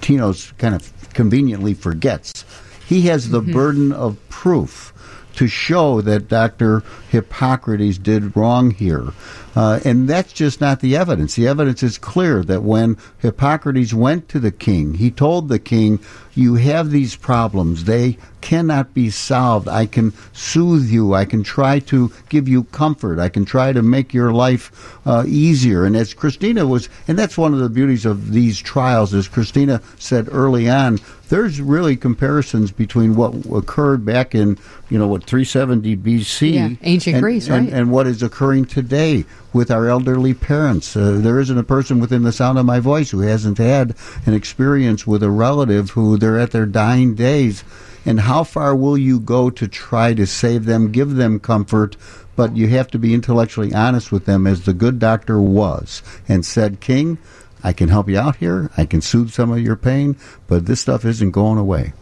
Tinos 0.00 0.56
kind 0.58 0.74
of 0.74 0.92
conveniently 1.12 1.74
forgets 1.74 2.44
he 2.88 3.02
has 3.02 3.28
the 3.28 3.42
mm-hmm. 3.42 3.52
burden 3.52 3.92
of 3.92 4.16
proof 4.30 4.94
to 5.38 5.46
show 5.46 6.00
that 6.00 6.26
Dr. 6.26 6.82
Hippocrates 7.10 7.98
did 7.98 8.36
wrong 8.36 8.72
here. 8.72 9.12
Uh, 9.54 9.78
and 9.84 10.08
that's 10.08 10.32
just 10.32 10.60
not 10.60 10.80
the 10.80 10.96
evidence. 10.96 11.34
The 11.34 11.46
evidence 11.46 11.82
is 11.82 11.98
clear 11.98 12.42
that 12.44 12.62
when 12.62 12.96
Hippocrates 13.18 13.94
went 13.94 14.28
to 14.30 14.40
the 14.40 14.50
king, 14.50 14.94
he 14.94 15.10
told 15.10 15.48
the 15.48 15.58
king, 15.58 16.00
You 16.34 16.54
have 16.54 16.90
these 16.90 17.14
problems. 17.14 17.84
They 17.84 18.18
cannot 18.40 18.94
be 18.94 19.10
solved. 19.10 19.68
I 19.68 19.86
can 19.86 20.12
soothe 20.32 20.88
you. 20.88 21.14
I 21.14 21.24
can 21.24 21.42
try 21.42 21.78
to 21.80 22.12
give 22.28 22.48
you 22.48 22.64
comfort. 22.64 23.18
I 23.18 23.28
can 23.28 23.44
try 23.44 23.72
to 23.72 23.82
make 23.82 24.14
your 24.14 24.32
life 24.32 24.98
uh, 25.06 25.24
easier. 25.26 25.84
And 25.84 25.96
as 25.96 26.14
Christina 26.14 26.66
was, 26.66 26.88
and 27.06 27.18
that's 27.18 27.38
one 27.38 27.52
of 27.52 27.60
the 27.60 27.68
beauties 27.68 28.06
of 28.06 28.32
these 28.32 28.58
trials, 28.58 29.14
as 29.14 29.28
Christina 29.28 29.82
said 29.98 30.28
early 30.30 30.68
on, 30.68 30.98
there's 31.28 31.60
really 31.60 31.96
comparisons 31.96 32.72
between 32.72 33.14
what 33.14 33.34
occurred 33.52 34.04
back 34.04 34.34
in, 34.34 34.58
you 34.88 34.98
know, 34.98 35.06
what 35.06 35.24
370 35.24 35.96
BC, 35.96 36.54
yeah, 36.54 36.68
ancient 36.82 37.16
and, 37.16 37.22
Greece, 37.22 37.48
right, 37.48 37.58
and, 37.58 37.68
and, 37.68 37.90
what 37.90 38.06
is 38.06 38.22
occurring 38.22 38.64
today 38.64 39.24
with 39.52 39.70
our 39.70 39.88
elderly 39.88 40.34
parents. 40.34 40.96
Uh, 40.96 41.18
there 41.20 41.40
isn't 41.40 41.58
a 41.58 41.62
person 41.62 42.00
within 42.00 42.22
the 42.22 42.32
sound 42.32 42.58
of 42.58 42.66
my 42.66 42.80
voice 42.80 43.10
who 43.10 43.20
hasn't 43.20 43.58
had 43.58 43.94
an 44.26 44.34
experience 44.34 45.06
with 45.06 45.22
a 45.22 45.30
relative 45.30 45.90
who 45.90 46.16
they're 46.16 46.38
at 46.38 46.50
their 46.50 46.66
dying 46.66 47.14
days. 47.14 47.64
And 48.06 48.20
how 48.20 48.44
far 48.44 48.74
will 48.74 48.96
you 48.96 49.20
go 49.20 49.50
to 49.50 49.68
try 49.68 50.14
to 50.14 50.26
save 50.26 50.64
them, 50.64 50.92
give 50.92 51.16
them 51.16 51.40
comfort, 51.40 51.96
but 52.36 52.56
you 52.56 52.68
have 52.68 52.88
to 52.92 52.98
be 52.98 53.12
intellectually 53.12 53.74
honest 53.74 54.12
with 54.12 54.24
them, 54.24 54.46
as 54.46 54.64
the 54.64 54.72
good 54.72 54.98
doctor 54.98 55.40
was, 55.40 56.02
and 56.28 56.46
said, 56.46 56.80
King, 56.80 57.18
I 57.62 57.72
can 57.72 57.88
help 57.88 58.08
you 58.08 58.18
out 58.18 58.36
here. 58.36 58.70
I 58.76 58.84
can 58.84 59.00
soothe 59.00 59.30
some 59.30 59.50
of 59.50 59.60
your 59.60 59.76
pain, 59.76 60.16
but 60.46 60.66
this 60.66 60.80
stuff 60.80 61.04
isn't 61.04 61.32
going 61.32 61.58
away. 61.58 61.92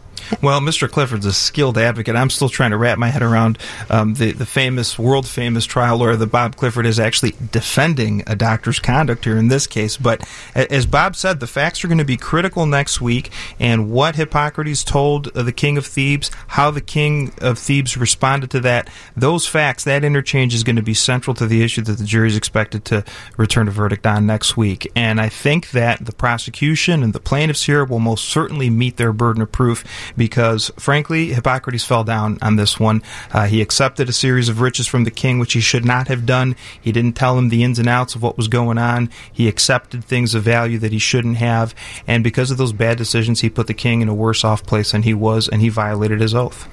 Well, 0.41 0.59
Mr. 0.59 0.89
Clifford's 0.89 1.25
a 1.25 1.33
skilled 1.33 1.77
advocate. 1.77 2.15
I'm 2.15 2.29
still 2.29 2.49
trying 2.49 2.71
to 2.71 2.77
wrap 2.77 2.97
my 2.97 3.07
head 3.07 3.21
around 3.21 3.57
um, 3.89 4.13
the 4.15 4.31
the 4.31 4.45
famous, 4.45 4.97
world 4.99 5.27
famous 5.27 5.65
trial 5.65 5.97
lawyer 5.97 6.15
that 6.15 6.27
Bob 6.27 6.55
Clifford 6.55 6.85
is 6.85 6.99
actually 6.99 7.33
defending 7.51 8.23
a 8.27 8.35
doctor's 8.35 8.79
conduct 8.79 9.25
here 9.25 9.37
in 9.37 9.47
this 9.47 9.67
case. 9.67 9.97
But 9.97 10.27
as 10.55 10.85
Bob 10.85 11.15
said, 11.15 11.39
the 11.39 11.47
facts 11.47 11.83
are 11.83 11.87
going 11.87 11.97
to 11.97 12.05
be 12.05 12.17
critical 12.17 12.65
next 12.65 13.01
week, 13.01 13.31
and 13.59 13.89
what 13.89 14.15
Hippocrates 14.15 14.83
told 14.83 15.33
the 15.33 15.51
king 15.51 15.77
of 15.77 15.85
Thebes, 15.85 16.29
how 16.47 16.71
the 16.71 16.81
king 16.81 17.33
of 17.41 17.57
Thebes 17.57 17.97
responded 17.97 18.51
to 18.51 18.59
that, 18.61 18.89
those 19.15 19.47
facts, 19.47 19.83
that 19.85 20.03
interchange 20.03 20.53
is 20.53 20.63
going 20.63 20.75
to 20.75 20.81
be 20.81 20.93
central 20.93 21.33
to 21.35 21.47
the 21.47 21.63
issue 21.63 21.81
that 21.83 21.97
the 21.97 22.05
jury 22.05 22.27
is 22.27 22.37
expected 22.37 22.85
to 22.85 23.03
return 23.37 23.67
a 23.67 23.71
verdict 23.71 24.05
on 24.05 24.25
next 24.25 24.57
week. 24.57 24.91
And 24.95 25.19
I 25.21 25.29
think 25.29 25.71
that 25.71 26.05
the 26.05 26.13
prosecution 26.13 27.03
and 27.03 27.13
the 27.13 27.19
plaintiffs 27.19 27.63
here 27.63 27.85
will 27.85 27.99
most 27.99 28.25
certainly 28.25 28.69
meet 28.69 28.97
their 28.97 29.13
burden 29.13 29.41
of 29.41 29.51
proof 29.51 29.83
because, 30.15 30.71
frankly, 30.77 31.33
Hippocrates 31.33 31.83
fell 31.83 32.03
down 32.03 32.37
on 32.41 32.55
this 32.55 32.79
one. 32.79 33.01
Uh, 33.31 33.47
he 33.47 33.61
accepted 33.61 34.09
a 34.09 34.13
series 34.13 34.49
of 34.49 34.61
riches 34.61 34.87
from 34.87 35.03
the 35.03 35.11
king, 35.11 35.39
which 35.39 35.53
he 35.53 35.59
should 35.59 35.85
not 35.85 36.07
have 36.07 36.25
done. 36.25 36.55
He 36.79 36.91
didn't 36.91 37.13
tell 37.13 37.37
him 37.37 37.49
the 37.49 37.63
ins 37.63 37.79
and 37.79 37.89
outs 37.89 38.15
of 38.15 38.21
what 38.21 38.37
was 38.37 38.47
going 38.47 38.77
on. 38.77 39.09
He 39.31 39.47
accepted 39.47 40.03
things 40.03 40.35
of 40.35 40.43
value 40.43 40.77
that 40.79 40.91
he 40.91 40.99
shouldn't 40.99 41.37
have. 41.37 41.73
And 42.07 42.23
because 42.23 42.51
of 42.51 42.57
those 42.57 42.73
bad 42.73 42.97
decisions, 42.97 43.41
he 43.41 43.49
put 43.49 43.67
the 43.67 43.73
king 43.73 44.01
in 44.01 44.09
a 44.09 44.13
worse 44.13 44.43
off 44.43 44.65
place 44.65 44.91
than 44.91 45.03
he 45.03 45.13
was, 45.13 45.47
and 45.47 45.61
he 45.61 45.69
violated 45.69 46.21
his 46.21 46.35
oath. 46.35 46.67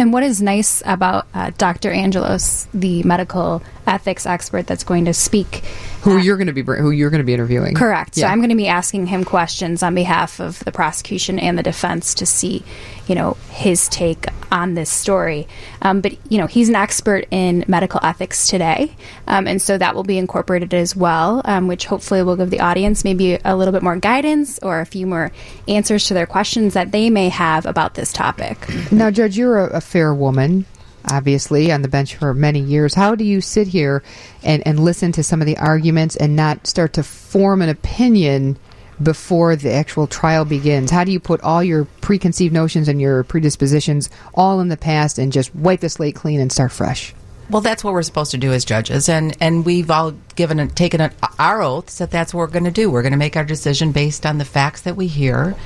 And 0.00 0.14
what 0.14 0.22
is 0.22 0.40
nice 0.40 0.82
about 0.86 1.26
uh, 1.34 1.50
Dr. 1.58 1.90
Angelos, 1.90 2.66
the 2.72 3.02
medical 3.02 3.62
ethics 3.86 4.24
expert 4.24 4.66
that's 4.66 4.84
going 4.84 5.04
to 5.06 5.12
speak. 5.12 5.64
Who 6.02 6.16
you're 6.16 6.38
going 6.38 6.46
to 6.46 6.52
be 6.54 6.62
who 6.62 6.90
you're 6.90 7.10
going 7.10 7.20
to 7.20 7.24
be 7.24 7.34
interviewing? 7.34 7.74
Correct. 7.74 8.14
So 8.14 8.26
I'm 8.26 8.38
going 8.38 8.50
to 8.50 8.56
be 8.56 8.68
asking 8.68 9.06
him 9.06 9.24
questions 9.24 9.82
on 9.82 9.94
behalf 9.94 10.40
of 10.40 10.60
the 10.60 10.72
prosecution 10.72 11.38
and 11.38 11.58
the 11.58 11.62
defense 11.62 12.14
to 12.14 12.26
see, 12.26 12.64
you 13.06 13.14
know, 13.14 13.36
his 13.50 13.88
take 13.88 14.26
on 14.50 14.74
this 14.74 14.88
story. 14.88 15.46
Um, 15.82 16.00
but 16.00 16.16
you 16.30 16.38
know, 16.38 16.46
he's 16.46 16.68
an 16.68 16.74
expert 16.74 17.26
in 17.30 17.64
medical 17.68 18.00
ethics 18.02 18.48
today, 18.48 18.94
um, 19.26 19.46
and 19.46 19.60
so 19.60 19.76
that 19.76 19.94
will 19.94 20.04
be 20.04 20.16
incorporated 20.16 20.72
as 20.72 20.96
well, 20.96 21.42
um, 21.44 21.68
which 21.68 21.84
hopefully 21.84 22.22
will 22.22 22.36
give 22.36 22.50
the 22.50 22.60
audience 22.60 23.04
maybe 23.04 23.38
a 23.44 23.54
little 23.54 23.72
bit 23.72 23.82
more 23.82 23.96
guidance 23.96 24.58
or 24.60 24.80
a 24.80 24.86
few 24.86 25.06
more 25.06 25.32
answers 25.68 26.06
to 26.06 26.14
their 26.14 26.26
questions 26.26 26.74
that 26.74 26.92
they 26.92 27.10
may 27.10 27.28
have 27.28 27.66
about 27.66 27.94
this 27.94 28.12
topic. 28.12 28.58
Now, 28.90 29.10
Judge, 29.10 29.36
you're 29.36 29.58
a, 29.58 29.76
a 29.76 29.80
fair 29.90 30.14
woman, 30.14 30.66
obviously, 31.10 31.72
on 31.72 31.82
the 31.82 31.88
bench 31.88 32.14
for 32.14 32.32
many 32.32 32.60
years. 32.60 32.94
How 32.94 33.16
do 33.16 33.24
you 33.24 33.40
sit 33.40 33.66
here 33.66 34.02
and, 34.42 34.64
and 34.66 34.78
listen 34.78 35.10
to 35.12 35.24
some 35.24 35.40
of 35.40 35.46
the 35.46 35.58
arguments 35.58 36.14
and 36.14 36.36
not 36.36 36.66
start 36.66 36.92
to 36.94 37.02
form 37.02 37.60
an 37.60 37.68
opinion 37.68 38.56
before 39.02 39.56
the 39.56 39.72
actual 39.72 40.06
trial 40.06 40.44
begins? 40.44 40.90
How 40.90 41.02
do 41.02 41.10
you 41.10 41.18
put 41.18 41.40
all 41.40 41.64
your 41.64 41.86
preconceived 42.00 42.54
notions 42.54 42.86
and 42.86 43.00
your 43.00 43.24
predispositions 43.24 44.10
all 44.32 44.60
in 44.60 44.68
the 44.68 44.76
past 44.76 45.18
and 45.18 45.32
just 45.32 45.54
wipe 45.56 45.80
the 45.80 45.88
slate 45.88 46.14
clean 46.14 46.40
and 46.40 46.52
start 46.52 46.70
fresh? 46.70 47.12
Well, 47.50 47.62
that's 47.62 47.82
what 47.82 47.94
we're 47.94 48.04
supposed 48.04 48.30
to 48.30 48.38
do 48.38 48.52
as 48.52 48.64
judges, 48.64 49.08
and 49.08 49.36
and 49.40 49.66
we've 49.66 49.90
all 49.90 50.12
given 50.36 50.60
a, 50.60 50.68
taken 50.68 51.00
a, 51.00 51.10
our 51.36 51.60
oaths 51.62 51.98
that 51.98 52.12
that's 52.12 52.32
what 52.32 52.38
we're 52.38 52.46
going 52.46 52.64
to 52.64 52.70
do. 52.70 52.88
We're 52.88 53.02
going 53.02 53.10
to 53.10 53.18
make 53.18 53.36
our 53.36 53.44
decision 53.44 53.90
based 53.90 54.24
on 54.24 54.38
the 54.38 54.44
facts 54.44 54.82
that 54.82 54.94
we 54.94 55.08
hear, 55.08 55.56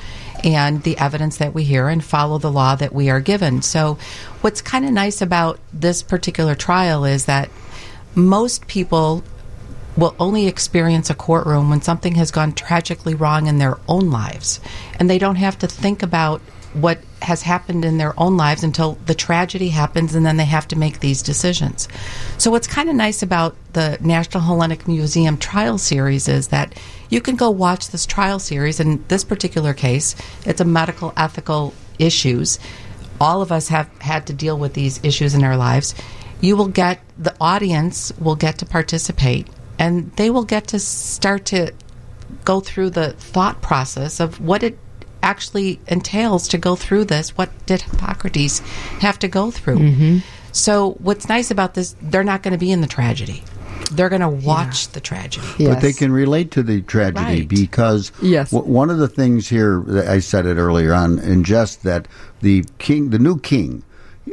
and 0.45 0.83
the 0.83 0.97
evidence 0.97 1.37
that 1.37 1.53
we 1.53 1.63
hear, 1.63 1.89
and 1.89 2.03
follow 2.03 2.37
the 2.37 2.51
law 2.51 2.75
that 2.75 2.93
we 2.93 3.09
are 3.09 3.19
given. 3.19 3.61
So, 3.63 3.97
what's 4.41 4.61
kind 4.61 4.85
of 4.85 4.91
nice 4.91 5.21
about 5.21 5.59
this 5.73 6.03
particular 6.03 6.55
trial 6.55 7.03
is 7.03 7.25
that 7.25 7.49
most 8.13 8.67
people 8.67 9.23
will 9.97 10.15
only 10.19 10.47
experience 10.47 11.09
a 11.09 11.15
courtroom 11.15 11.69
when 11.69 11.81
something 11.81 12.15
has 12.15 12.31
gone 12.31 12.53
tragically 12.53 13.15
wrong 13.15 13.47
in 13.47 13.57
their 13.57 13.79
own 13.87 14.11
lives, 14.11 14.59
and 14.99 15.09
they 15.09 15.17
don't 15.17 15.37
have 15.37 15.57
to 15.59 15.67
think 15.67 16.03
about 16.03 16.41
what 16.75 16.99
has 17.21 17.41
happened 17.41 17.85
in 17.85 17.97
their 17.97 18.17
own 18.19 18.37
lives 18.37 18.63
until 18.63 18.93
the 19.05 19.15
tragedy 19.15 19.69
happens 19.69 20.13
and 20.13 20.25
then 20.25 20.37
they 20.37 20.45
have 20.45 20.67
to 20.67 20.75
make 20.75 20.99
these 20.99 21.21
decisions. 21.21 21.87
So 22.37 22.51
what's 22.51 22.67
kind 22.67 22.89
of 22.89 22.95
nice 22.95 23.23
about 23.23 23.55
the 23.73 23.97
National 24.01 24.43
Hellenic 24.43 24.87
Museum 24.87 25.37
trial 25.37 25.77
series 25.77 26.27
is 26.27 26.49
that 26.49 26.77
you 27.09 27.21
can 27.21 27.35
go 27.35 27.49
watch 27.49 27.89
this 27.89 28.05
trial 28.05 28.39
series 28.39 28.79
in 28.79 29.03
this 29.07 29.23
particular 29.23 29.73
case 29.73 30.15
it's 30.45 30.61
a 30.61 30.65
medical 30.65 31.13
ethical 31.15 31.73
issues. 31.97 32.59
All 33.19 33.41
of 33.41 33.51
us 33.51 33.69
have 33.69 33.87
had 33.99 34.27
to 34.27 34.33
deal 34.33 34.57
with 34.57 34.73
these 34.73 35.03
issues 35.03 35.33
in 35.33 35.43
our 35.43 35.57
lives. 35.57 35.95
You 36.41 36.57
will 36.57 36.67
get 36.67 36.99
the 37.17 37.35
audience 37.39 38.11
will 38.19 38.35
get 38.35 38.57
to 38.59 38.65
participate 38.65 39.47
and 39.79 40.11
they 40.17 40.29
will 40.29 40.43
get 40.43 40.67
to 40.67 40.79
start 40.79 41.45
to 41.45 41.73
go 42.43 42.59
through 42.59 42.89
the 42.89 43.13
thought 43.13 43.61
process 43.61 44.19
of 44.19 44.41
what 44.41 44.63
it 44.63 44.77
actually 45.25 45.79
entails 45.87 46.47
to 46.49 46.57
go 46.57 46.75
through 46.75 47.05
this. 47.05 47.31
What 47.37 47.49
did 47.65 47.81
Hippocrates 47.81 48.59
have 49.01 49.17
to 49.19 49.27
go 49.27 49.51
through? 49.51 49.79
Mm-hmm. 49.79 50.17
So, 50.51 50.91
what's 50.99 51.27
nice 51.27 51.51
about 51.51 51.73
this, 51.73 51.95
they're 52.01 52.23
not 52.23 52.41
going 52.43 52.53
to 52.53 52.57
be 52.57 52.71
in 52.71 52.79
the 52.81 52.87
tragedy. 52.87 53.43
They're 53.91 54.09
going 54.09 54.21
to 54.21 54.29
watch 54.29 54.87
the 54.89 55.01
tragedy. 55.01 55.45
But 55.59 55.81
they 55.81 55.91
can 55.93 56.11
relate 56.11 56.51
to 56.51 56.63
the 56.63 56.81
tragedy 56.81 57.41
Right. 57.41 57.47
because 57.47 58.11
Yes. 58.21 58.51
w- 58.51 58.71
one 58.71 58.89
of 58.89 58.97
the 58.97 59.07
things 59.09 59.49
here 59.49 59.83
that 59.87 60.07
I 60.07 60.19
said 60.19 60.45
it 60.45 60.55
earlier 60.57 60.93
on 60.93 61.19
in 61.19 61.43
jest 61.43 61.83
that 61.83 62.07
the 62.41 62.63
king, 62.79 63.09
the 63.09 63.19
new 63.19 63.37
king, 63.39 63.83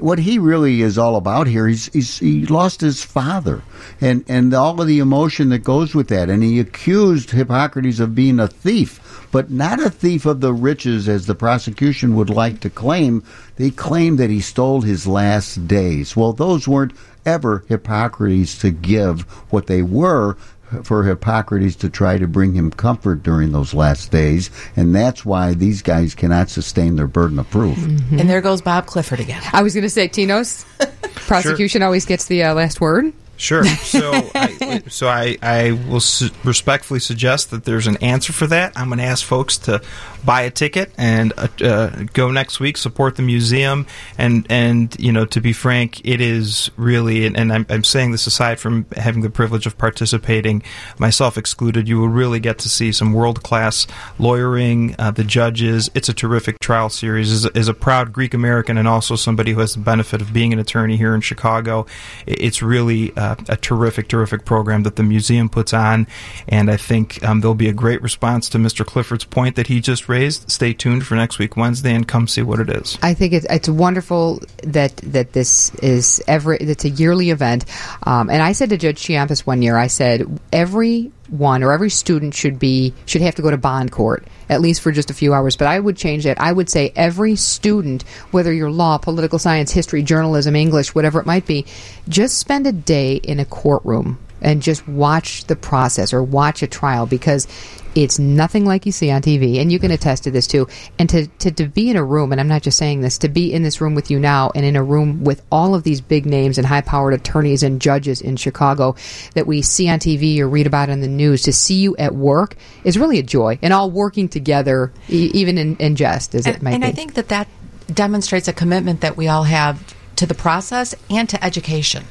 what 0.01 0.21
he 0.21 0.39
really 0.39 0.81
is 0.81 0.97
all 0.97 1.17
about 1.17 1.47
here, 1.49 1.67
he's, 1.69 1.87
he's 1.93 2.19
he 2.19 2.47
lost 2.47 2.81
his 2.81 3.05
father, 3.05 3.61
and 4.01 4.25
and 4.27 4.55
all 4.55 4.81
of 4.81 4.87
the 4.87 5.01
emotion 5.01 5.51
that 5.51 5.65
goes 5.65 5.95
with 5.95 6.09
that, 6.09 6.31
and 6.31 6.43
he 6.43 6.59
accused 6.59 7.31
Hippocrates 7.33 8.01
of 8.01 8.15
being 8.15 8.41
a 8.41 8.49
thief, 8.49 9.01
but 9.33 9.51
not 9.51 9.85
a 9.85 9.91
thief 9.91 10.25
of 10.25 10.41
the 10.41 10.53
riches 10.53 11.09
as 11.09 11.27
the 11.27 11.35
prosecution 11.35 12.15
would 12.15 12.31
like 12.31 12.61
to 12.61 12.71
claim. 12.71 13.25
They 13.57 13.71
claim 13.71 14.17
that 14.17 14.31
he 14.31 14.41
stole 14.41 14.83
his 14.83 15.09
last 15.09 15.67
days. 15.67 16.15
Well, 16.15 16.33
those 16.33 16.69
weren't 16.69 16.93
ever 17.27 17.65
Hippocrates 17.69 18.59
to 18.59 18.71
give 18.71 19.23
what 19.51 19.67
they 19.67 19.83
were 19.83 20.37
for 20.85 21.05
Hippocrates 21.05 21.77
to 21.77 21.91
try 21.91 22.19
to 22.19 22.27
bring 22.27 22.55
him 22.55 22.71
comfort 22.71 23.23
during 23.23 23.53
those 23.53 23.75
last 23.75 24.11
days, 24.11 24.51
and 24.77 24.95
that's 24.95 25.25
why 25.25 25.55
these 25.55 25.83
guys 25.83 26.15
cannot 26.15 26.49
sustain 26.49 26.97
their 26.97 27.07
burden 27.07 27.39
of 27.39 27.51
proof. 27.51 27.77
And 27.77 28.29
there 28.29 28.41
goes 28.41 28.63
Bob 28.63 28.87
Clifford 28.87 29.21
again. 29.21 29.43
I 29.53 29.63
was 29.63 29.75
going 29.75 29.83
to 29.83 29.91
say, 29.91 30.09
Tinos, 30.09 30.65
prosecution 31.27 31.83
always 31.83 32.07
gets 32.07 32.27
the 32.27 32.43
uh, 32.45 32.55
last 32.55 32.81
word. 32.81 33.13
Sure. 33.37 33.65
So, 33.65 34.13
I, 34.35 34.52
so 34.89 35.09
I, 35.09 35.37
I 35.43 35.73
will 35.73 36.01
su- 36.01 36.31
respectfully 36.45 37.01
suggest 37.01 37.51
that 37.51 37.65
there's 37.65 37.87
an 37.87 37.97
answer 37.99 38.33
for 38.33 38.47
that. 38.49 38.73
I'm 38.77 38.89
going 38.89 38.99
to 38.99 39.05
ask 39.05 39.25
folks 39.25 39.59
to 39.59 39.83
buy 40.25 40.43
a 40.43 40.51
ticket 40.51 40.93
and 40.97 41.33
uh, 41.37 41.49
uh, 41.63 42.05
go 42.13 42.31
next 42.31 42.61
week, 42.61 42.77
support 42.77 43.17
the 43.17 43.23
museum, 43.23 43.87
and 44.19 44.47
and 44.51 44.95
you 44.99 45.13
know, 45.13 45.25
to 45.27 45.41
be 45.41 45.53
frank, 45.53 46.01
it 46.05 46.21
is 46.21 46.71
really, 46.77 47.27
and, 47.27 47.37
and 47.37 47.53
I'm, 47.53 47.67
I'm 47.69 47.85
saying 47.85 48.13
this 48.13 48.27
aside 48.27 48.59
from 48.59 48.87
having 48.97 49.23
the 49.23 49.31
privilege 49.31 49.67
of 49.67 49.77
participating, 49.79 50.63
myself 50.99 51.37
excluded, 51.37 51.89
you 51.89 51.99
will 51.99 52.09
really 52.09 52.41
get 52.41 52.59
to 52.61 52.69
see 52.69 52.93
some 52.93 53.13
world 53.13 53.43
class 53.43 53.87
lawyering, 54.19 54.95
uh, 54.99 55.11
the 55.11 55.25
judges. 55.25 55.91
It's 55.95 56.09
a 56.09 56.15
terrific 56.15 56.59
trial 56.61 56.89
series. 56.89 57.45
A, 57.45 57.57
as 57.57 57.69
a 57.69 57.75
proud 57.75 58.13
Greek 58.13 58.35
American 58.35 58.79
and 58.79 58.89
also 58.89 59.17
somebody 59.17 59.53
who 59.53 59.61
has 59.61 59.75
the 59.75 59.81
benefit 59.81 60.21
of 60.21 60.33
being 60.33 60.53
an 60.53 60.59
attorney 60.59 60.97
here 60.97 61.15
in 61.15 61.21
Chicago, 61.21 61.87
it's 62.27 62.63
really 62.63 63.15
uh, 63.17 63.37
a 63.49 63.57
terrific, 63.57 64.09
terrific 64.09 64.45
program 64.45 64.83
that 64.85 64.97
the 64.97 65.03
museum 65.03 65.49
puts 65.49 65.73
on. 65.73 66.07
And 66.49 66.71
I 66.71 66.77
think 66.77 67.23
um, 67.25 67.41
there'll 67.41 67.55
be 67.55 67.69
a 67.69 67.73
great 67.73 68.03
response 68.03 68.49
to 68.51 68.59
Mr. 68.59 68.85
Clifford's 68.85 69.25
point 69.25 69.57
that 69.57 69.67
he 69.67 69.81
just 69.81 70.09
raised. 70.13 70.51
Stay 70.51 70.73
tuned 70.73 71.07
for 71.07 71.15
next 71.15 71.39
week, 71.39 71.57
Wednesday, 71.57 71.95
and 71.95 72.07
come 72.07 72.29
see 72.29 72.43
what 72.43 72.61
it 72.61 72.71
is. 72.71 72.99
I 73.03 73.15
think 73.15 73.33
it's, 73.33 73.47
it's 73.49 73.69
wonderful 73.69 74.41
that 74.63 74.97
that 74.99 75.33
this 75.33 75.75
is 75.77 76.23
every 76.29 76.59
it's 76.59 76.85
a 76.85 76.91
yearly 76.91 77.31
event. 77.31 77.65
Um, 78.05 78.31
and 78.31 78.43
I 78.43 78.53
said 78.53 78.71
to 78.71 78.77
Judge 78.77 79.03
Chiampus 79.03 79.41
one 79.41 79.63
year, 79.63 79.77
I 79.77 79.89
said 79.89 80.41
every 80.53 81.11
one 81.29 81.63
or 81.63 81.73
every 81.73 81.89
student 81.89 82.35
should 82.35 82.59
be 82.59 82.93
should 83.07 83.23
have 83.23 83.35
to 83.37 83.43
go 83.43 83.51
to 83.51 83.57
bond 83.57 83.91
court 83.91 84.27
at 84.53 84.61
least 84.61 84.83
for 84.83 84.93
just 84.93 85.11
a 85.11 85.15
few 85.15 85.33
hours. 85.33 85.57
But 85.57 85.69
I 85.69 85.81
would 85.81 85.97
change 85.97 86.25
that. 86.25 86.39
I 86.39 86.53
would 86.53 86.69
say 86.69 86.93
every 86.95 87.37
student, 87.37 88.03
whether 88.33 88.53
you're 88.53 88.71
law, 88.71 88.99
political 88.99 89.39
science, 89.39 89.73
history, 89.73 90.03
journalism, 90.03 90.55
English, 90.55 90.95
whatever 90.95 91.21
it 91.21 91.27
might 91.27 91.47
be, 91.47 91.65
just 92.09 92.39
spend 92.39 92.67
a 92.67 92.73
day 92.73 93.15
in 93.15 93.41
a 93.41 93.47
courtroom 93.47 94.19
and 94.43 94.61
just 94.61 94.87
watch 94.87 95.45
the 95.45 95.57
process 95.57 96.13
or 96.13 96.23
watch 96.23 96.63
a 96.63 96.67
trial 96.67 97.07
because 97.07 97.47
it's 97.95 98.19
nothing 98.19 98.65
like 98.65 98.87
you 98.87 98.93
see 98.93 99.11
on 99.11 99.23
TV, 99.23 99.61
and 99.61 99.71
you 99.71 99.79
can 99.79 99.91
attest 99.91 100.25
to 100.25 100.31
this 100.31 100.47
too. 100.47 100.67
And 100.99 101.09
to, 101.11 101.27
to, 101.27 101.51
to 101.51 101.67
be 101.67 101.91
in 101.91 101.97
a 101.97 102.05
room, 102.05 102.33
and 102.33 102.41
I'm 102.41 102.49
not 102.49 102.63
just 102.63 102.79
saying 102.79 103.01
this, 103.01 103.19
to 103.19 103.29
be 103.29 103.53
in 103.53 103.63
this 103.63 103.81
room 103.81 103.95
with 103.95 104.11
you 104.11 104.19
now 104.19 104.51
and 104.55 104.65
in 104.65 104.77
a 104.77 104.83
room 104.83 105.25
with 105.25 105.43
all 105.51 105.75
of 105.75 105.83
these 105.83 106.01
big 106.01 106.27
names 106.27 106.59
and 106.59 106.67
high 106.67 106.81
powered 106.81 107.15
attorneys 107.15 107.63
and 107.63 107.81
judges 107.81 108.21
in 108.21 108.37
Chicago 108.37 108.97
that 109.35 109.47
we 109.47 109.63
see 109.63 109.89
on 109.89 109.99
TV 109.99 110.39
or 110.39 110.49
read 110.49 110.67
about 110.67 110.89
in 110.89 111.01
the 111.01 111.09
news, 111.09 111.43
to 111.43 111.53
see 111.53 111.75
you 111.77 111.97
at 111.97 112.15
work 112.15 112.57
is 112.85 112.99
really 112.99 113.19
a 113.19 113.23
joy, 113.23 113.59
and 113.63 113.73
all 113.73 113.91
working 113.91 114.29
together, 114.29 114.93
e- 115.09 115.31
even 115.35 115.59
in, 115.59 115.77
in 115.77 115.97
jest, 115.97 116.35
as 116.35 116.47
it 116.47 116.55
And, 116.55 116.63
might 116.63 116.75
and 116.75 116.83
be. 116.83 116.89
I 116.89 116.93
think 116.93 117.15
that 117.15 117.29
that 117.29 117.49
demonstrates 117.93 118.49
a 118.49 118.53
commitment 118.53 119.01
that 119.03 119.17
we 119.17 119.29
all 119.29 119.45
have 119.45 119.95
to 120.17 120.27
the 120.27 120.35
process 120.35 120.95
and 121.11 121.29
to 121.29 121.45
education, 121.45 122.05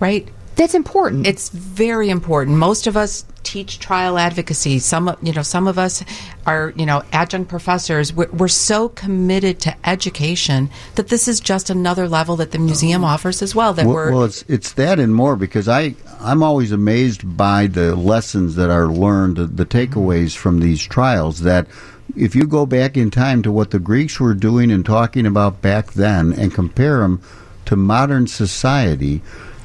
right? 0.00 0.28
That's 0.56 0.74
important. 0.74 1.26
It's 1.26 1.48
very 1.48 2.10
important. 2.10 2.58
Most 2.58 2.86
of 2.86 2.96
us 2.96 3.24
teach 3.42 3.78
trial 3.78 4.18
advocacy. 4.18 4.78
Some, 4.78 5.08
of- 5.08 5.18
you 5.22 5.32
know, 5.32 5.42
some 5.42 5.66
of 5.66 5.78
us 5.78 6.04
are, 6.46 6.72
you 6.76 6.86
know, 6.86 7.02
adjunct 7.12 7.48
professors. 7.48 8.12
We're, 8.12 8.30
we're 8.30 8.48
so 8.48 8.88
committed 8.88 9.60
to 9.60 9.76
education 9.88 10.70
that 10.94 11.08
this 11.08 11.28
is 11.28 11.40
just 11.40 11.70
another 11.70 12.08
level 12.08 12.36
that 12.36 12.52
the 12.52 12.58
museum 12.58 13.04
offers 13.04 13.42
as 13.42 13.54
well. 13.54 13.72
That 13.74 13.86
Well, 13.86 13.94
we're 13.94 14.12
well, 14.12 14.24
it's 14.24 14.42
it's 14.48 14.72
that 14.72 14.98
and 14.98 15.14
more 15.14 15.36
because 15.36 15.68
I 15.68 15.94
I'm 16.20 16.42
always 16.42 16.72
amazed 16.72 17.36
by 17.36 17.66
the 17.66 17.96
lessons 17.96 18.56
that 18.56 18.70
are 18.70 18.86
learned, 18.86 19.36
the, 19.36 19.46
the 19.46 19.66
takeaways 19.66 20.36
from 20.36 20.60
these 20.60 20.82
trials. 20.82 21.40
That 21.40 21.66
if 22.16 22.34
you 22.34 22.46
go 22.46 22.66
back 22.66 22.96
in 22.96 23.10
time 23.10 23.42
to 23.42 23.52
what 23.52 23.70
the 23.70 23.78
Greeks 23.78 24.20
were 24.20 24.34
doing 24.34 24.70
and 24.70 24.84
talking 24.84 25.26
about 25.26 25.62
back 25.62 25.92
then, 25.92 26.32
and 26.32 26.52
compare 26.54 26.98
them 26.98 27.20
to 27.66 27.76
modern 27.76 28.26
society, 28.26 29.22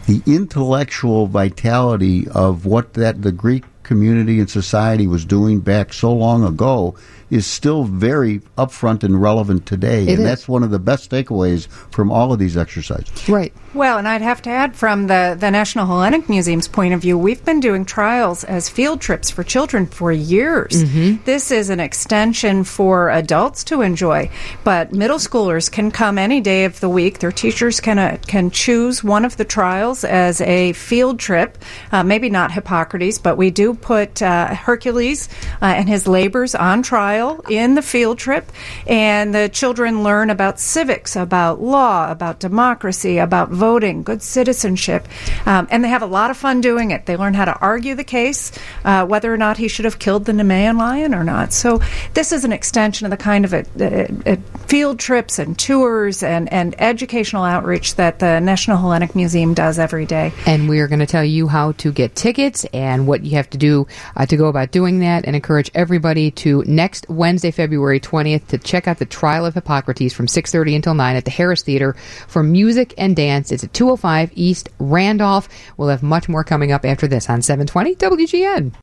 the 0.07 0.23
intellectual 0.25 1.27
vitality 1.27 2.27
of 2.29 2.65
what 2.65 2.93
that 2.93 3.21
the 3.21 3.31
Greek 3.31 3.65
community 3.83 4.39
and 4.39 4.49
society 4.49 5.05
was 5.05 5.25
doing 5.25 5.59
back 5.59 5.91
so 5.91 6.11
long 6.13 6.45
ago 6.45 6.95
is 7.29 7.45
still 7.45 7.83
very 7.83 8.39
upfront 8.57 9.03
and 9.03 9.21
relevant 9.21 9.65
today. 9.65 10.03
It 10.03 10.09
and 10.09 10.19
is. 10.19 10.23
that's 10.23 10.47
one 10.47 10.63
of 10.63 10.71
the 10.71 10.79
best 10.79 11.11
takeaways 11.11 11.67
from 11.91 12.11
all 12.11 12.31
of 12.31 12.39
these 12.39 12.55
exercises. 12.55 13.27
Right. 13.27 13.53
Well, 13.73 13.97
and 13.97 14.07
I'd 14.07 14.21
have 14.21 14.41
to 14.43 14.49
add 14.49 14.75
from 14.75 15.07
the, 15.07 15.35
the 15.37 15.51
National 15.51 15.85
Hellenic 15.85 16.29
Museum's 16.29 16.67
point 16.67 16.93
of 16.93 17.01
view, 17.01 17.17
we've 17.17 17.43
been 17.43 17.59
doing 17.59 17.85
trials 17.85 18.43
as 18.43 18.69
field 18.69 19.01
trips 19.01 19.29
for 19.29 19.43
children 19.43 19.85
for 19.85 20.11
years. 20.11 20.83
This 21.25 21.51
is 21.51 21.69
an 21.69 21.79
extension 21.79 22.63
for 22.63 23.09
adults 23.09 23.63
to 23.65 23.81
enjoy, 23.81 24.29
but 24.63 24.93
middle 24.93 25.17
schoolers 25.17 25.71
can 25.71 25.91
come 25.91 26.17
any 26.17 26.41
day 26.41 26.65
of 26.65 26.79
the 26.79 26.89
week. 26.89 27.19
Their 27.19 27.31
teachers 27.31 27.79
can 27.79 27.99
uh, 27.99 28.17
can 28.27 28.51
choose 28.51 29.03
one 29.03 29.25
of 29.25 29.37
the 29.37 29.45
trials 29.45 30.03
as 30.03 30.41
a 30.41 30.73
field 30.73 31.19
trip. 31.19 31.57
Uh, 31.91 32.03
maybe 32.03 32.29
not 32.29 32.51
Hippocrates, 32.51 33.19
but 33.19 33.37
we 33.37 33.51
do 33.51 33.73
put 33.73 34.21
uh, 34.21 34.53
Hercules 34.53 35.29
uh, 35.61 35.65
and 35.65 35.87
his 35.87 36.07
labors 36.07 36.55
on 36.55 36.81
trial 36.83 37.16
in 37.49 37.75
the 37.75 37.81
field 37.81 38.17
trip, 38.17 38.51
and 38.85 39.33
the 39.33 39.49
children 39.49 40.03
learn 40.03 40.29
about 40.29 40.59
civics, 40.59 41.15
about 41.15 41.61
law, 41.61 42.11
about 42.11 42.39
democracy, 42.39 43.17
about 43.17 43.49
voting, 43.49 44.03
good 44.03 44.21
citizenship, 44.21 45.07
um, 45.45 45.67
and 45.71 45.83
they 45.83 45.89
have 45.89 46.01
a 46.01 46.07
lot 46.07 46.31
of 46.31 46.37
fun 46.37 46.61
doing 46.61 46.91
it. 46.91 47.05
They 47.05 47.17
learn 47.17 47.33
how 47.33 47.45
to 47.45 47.57
argue 47.59 47.95
the 47.95 48.03
case, 48.03 48.51
uh, 48.85 49.05
whether 49.05 49.33
or 49.33 49.37
not 49.37 49.57
he 49.57 49.67
should 49.67 49.85
have 49.85 49.99
killed 49.99 50.25
the 50.25 50.31
Nemean 50.31 50.77
lion 50.77 51.13
or 51.13 51.23
not. 51.23 51.53
So 51.53 51.81
this 52.13 52.31
is 52.31 52.45
an 52.45 52.51
extension 52.53 53.05
of 53.05 53.11
the 53.11 53.17
kind 53.17 53.45
of 53.45 53.53
a, 53.53 53.65
a, 53.79 54.33
a 54.33 54.37
field 54.67 54.99
trips 54.99 55.39
and 55.39 55.57
tours 55.57 56.23
and, 56.23 56.51
and 56.51 56.79
educational 56.81 57.43
outreach 57.43 57.95
that 57.95 58.19
the 58.19 58.39
National 58.39 58.77
Hellenic 58.77 59.15
Museum 59.15 59.53
does 59.53 59.79
every 59.79 60.05
day. 60.05 60.33
And 60.45 60.69
we 60.69 60.79
are 60.79 60.87
going 60.87 60.99
to 60.99 61.05
tell 61.05 61.23
you 61.23 61.47
how 61.47 61.71
to 61.73 61.91
get 61.91 62.15
tickets 62.15 62.65
and 62.73 63.07
what 63.07 63.23
you 63.23 63.31
have 63.37 63.49
to 63.51 63.57
do 63.57 63.87
uh, 64.15 64.25
to 64.25 64.37
go 64.37 64.47
about 64.47 64.71
doing 64.71 64.99
that 64.99 65.25
and 65.25 65.35
encourage 65.35 65.71
everybody 65.73 66.31
to 66.31 66.63
next 66.67 67.06
Wednesday, 67.09 67.51
February 67.51 67.99
20th 67.99 68.47
to 68.47 68.57
check 68.57 68.87
out 68.87 68.99
the 68.99 69.05
Trial 69.05 69.45
of 69.45 69.53
Hippocrates 69.53 70.13
from 70.13 70.27
6.30 70.27 70.75
until 70.75 70.93
9 70.93 71.15
at 71.15 71.25
the 71.25 71.31
Harris 71.31 71.63
Theater 71.63 71.95
for 72.27 72.43
music 72.43 72.93
and 72.97 73.15
dance. 73.15 73.51
It's 73.51 73.63
at 73.63 73.73
205 73.73 74.31
East 74.35 74.69
Randolph. 74.79 75.49
We'll 75.77 75.89
have 75.89 76.03
much 76.03 76.29
more 76.29 76.43
coming 76.43 76.71
up 76.71 76.85
after 76.85 77.07
this 77.07 77.29
on 77.29 77.41
720 77.41 77.95
WGN. 77.95 78.73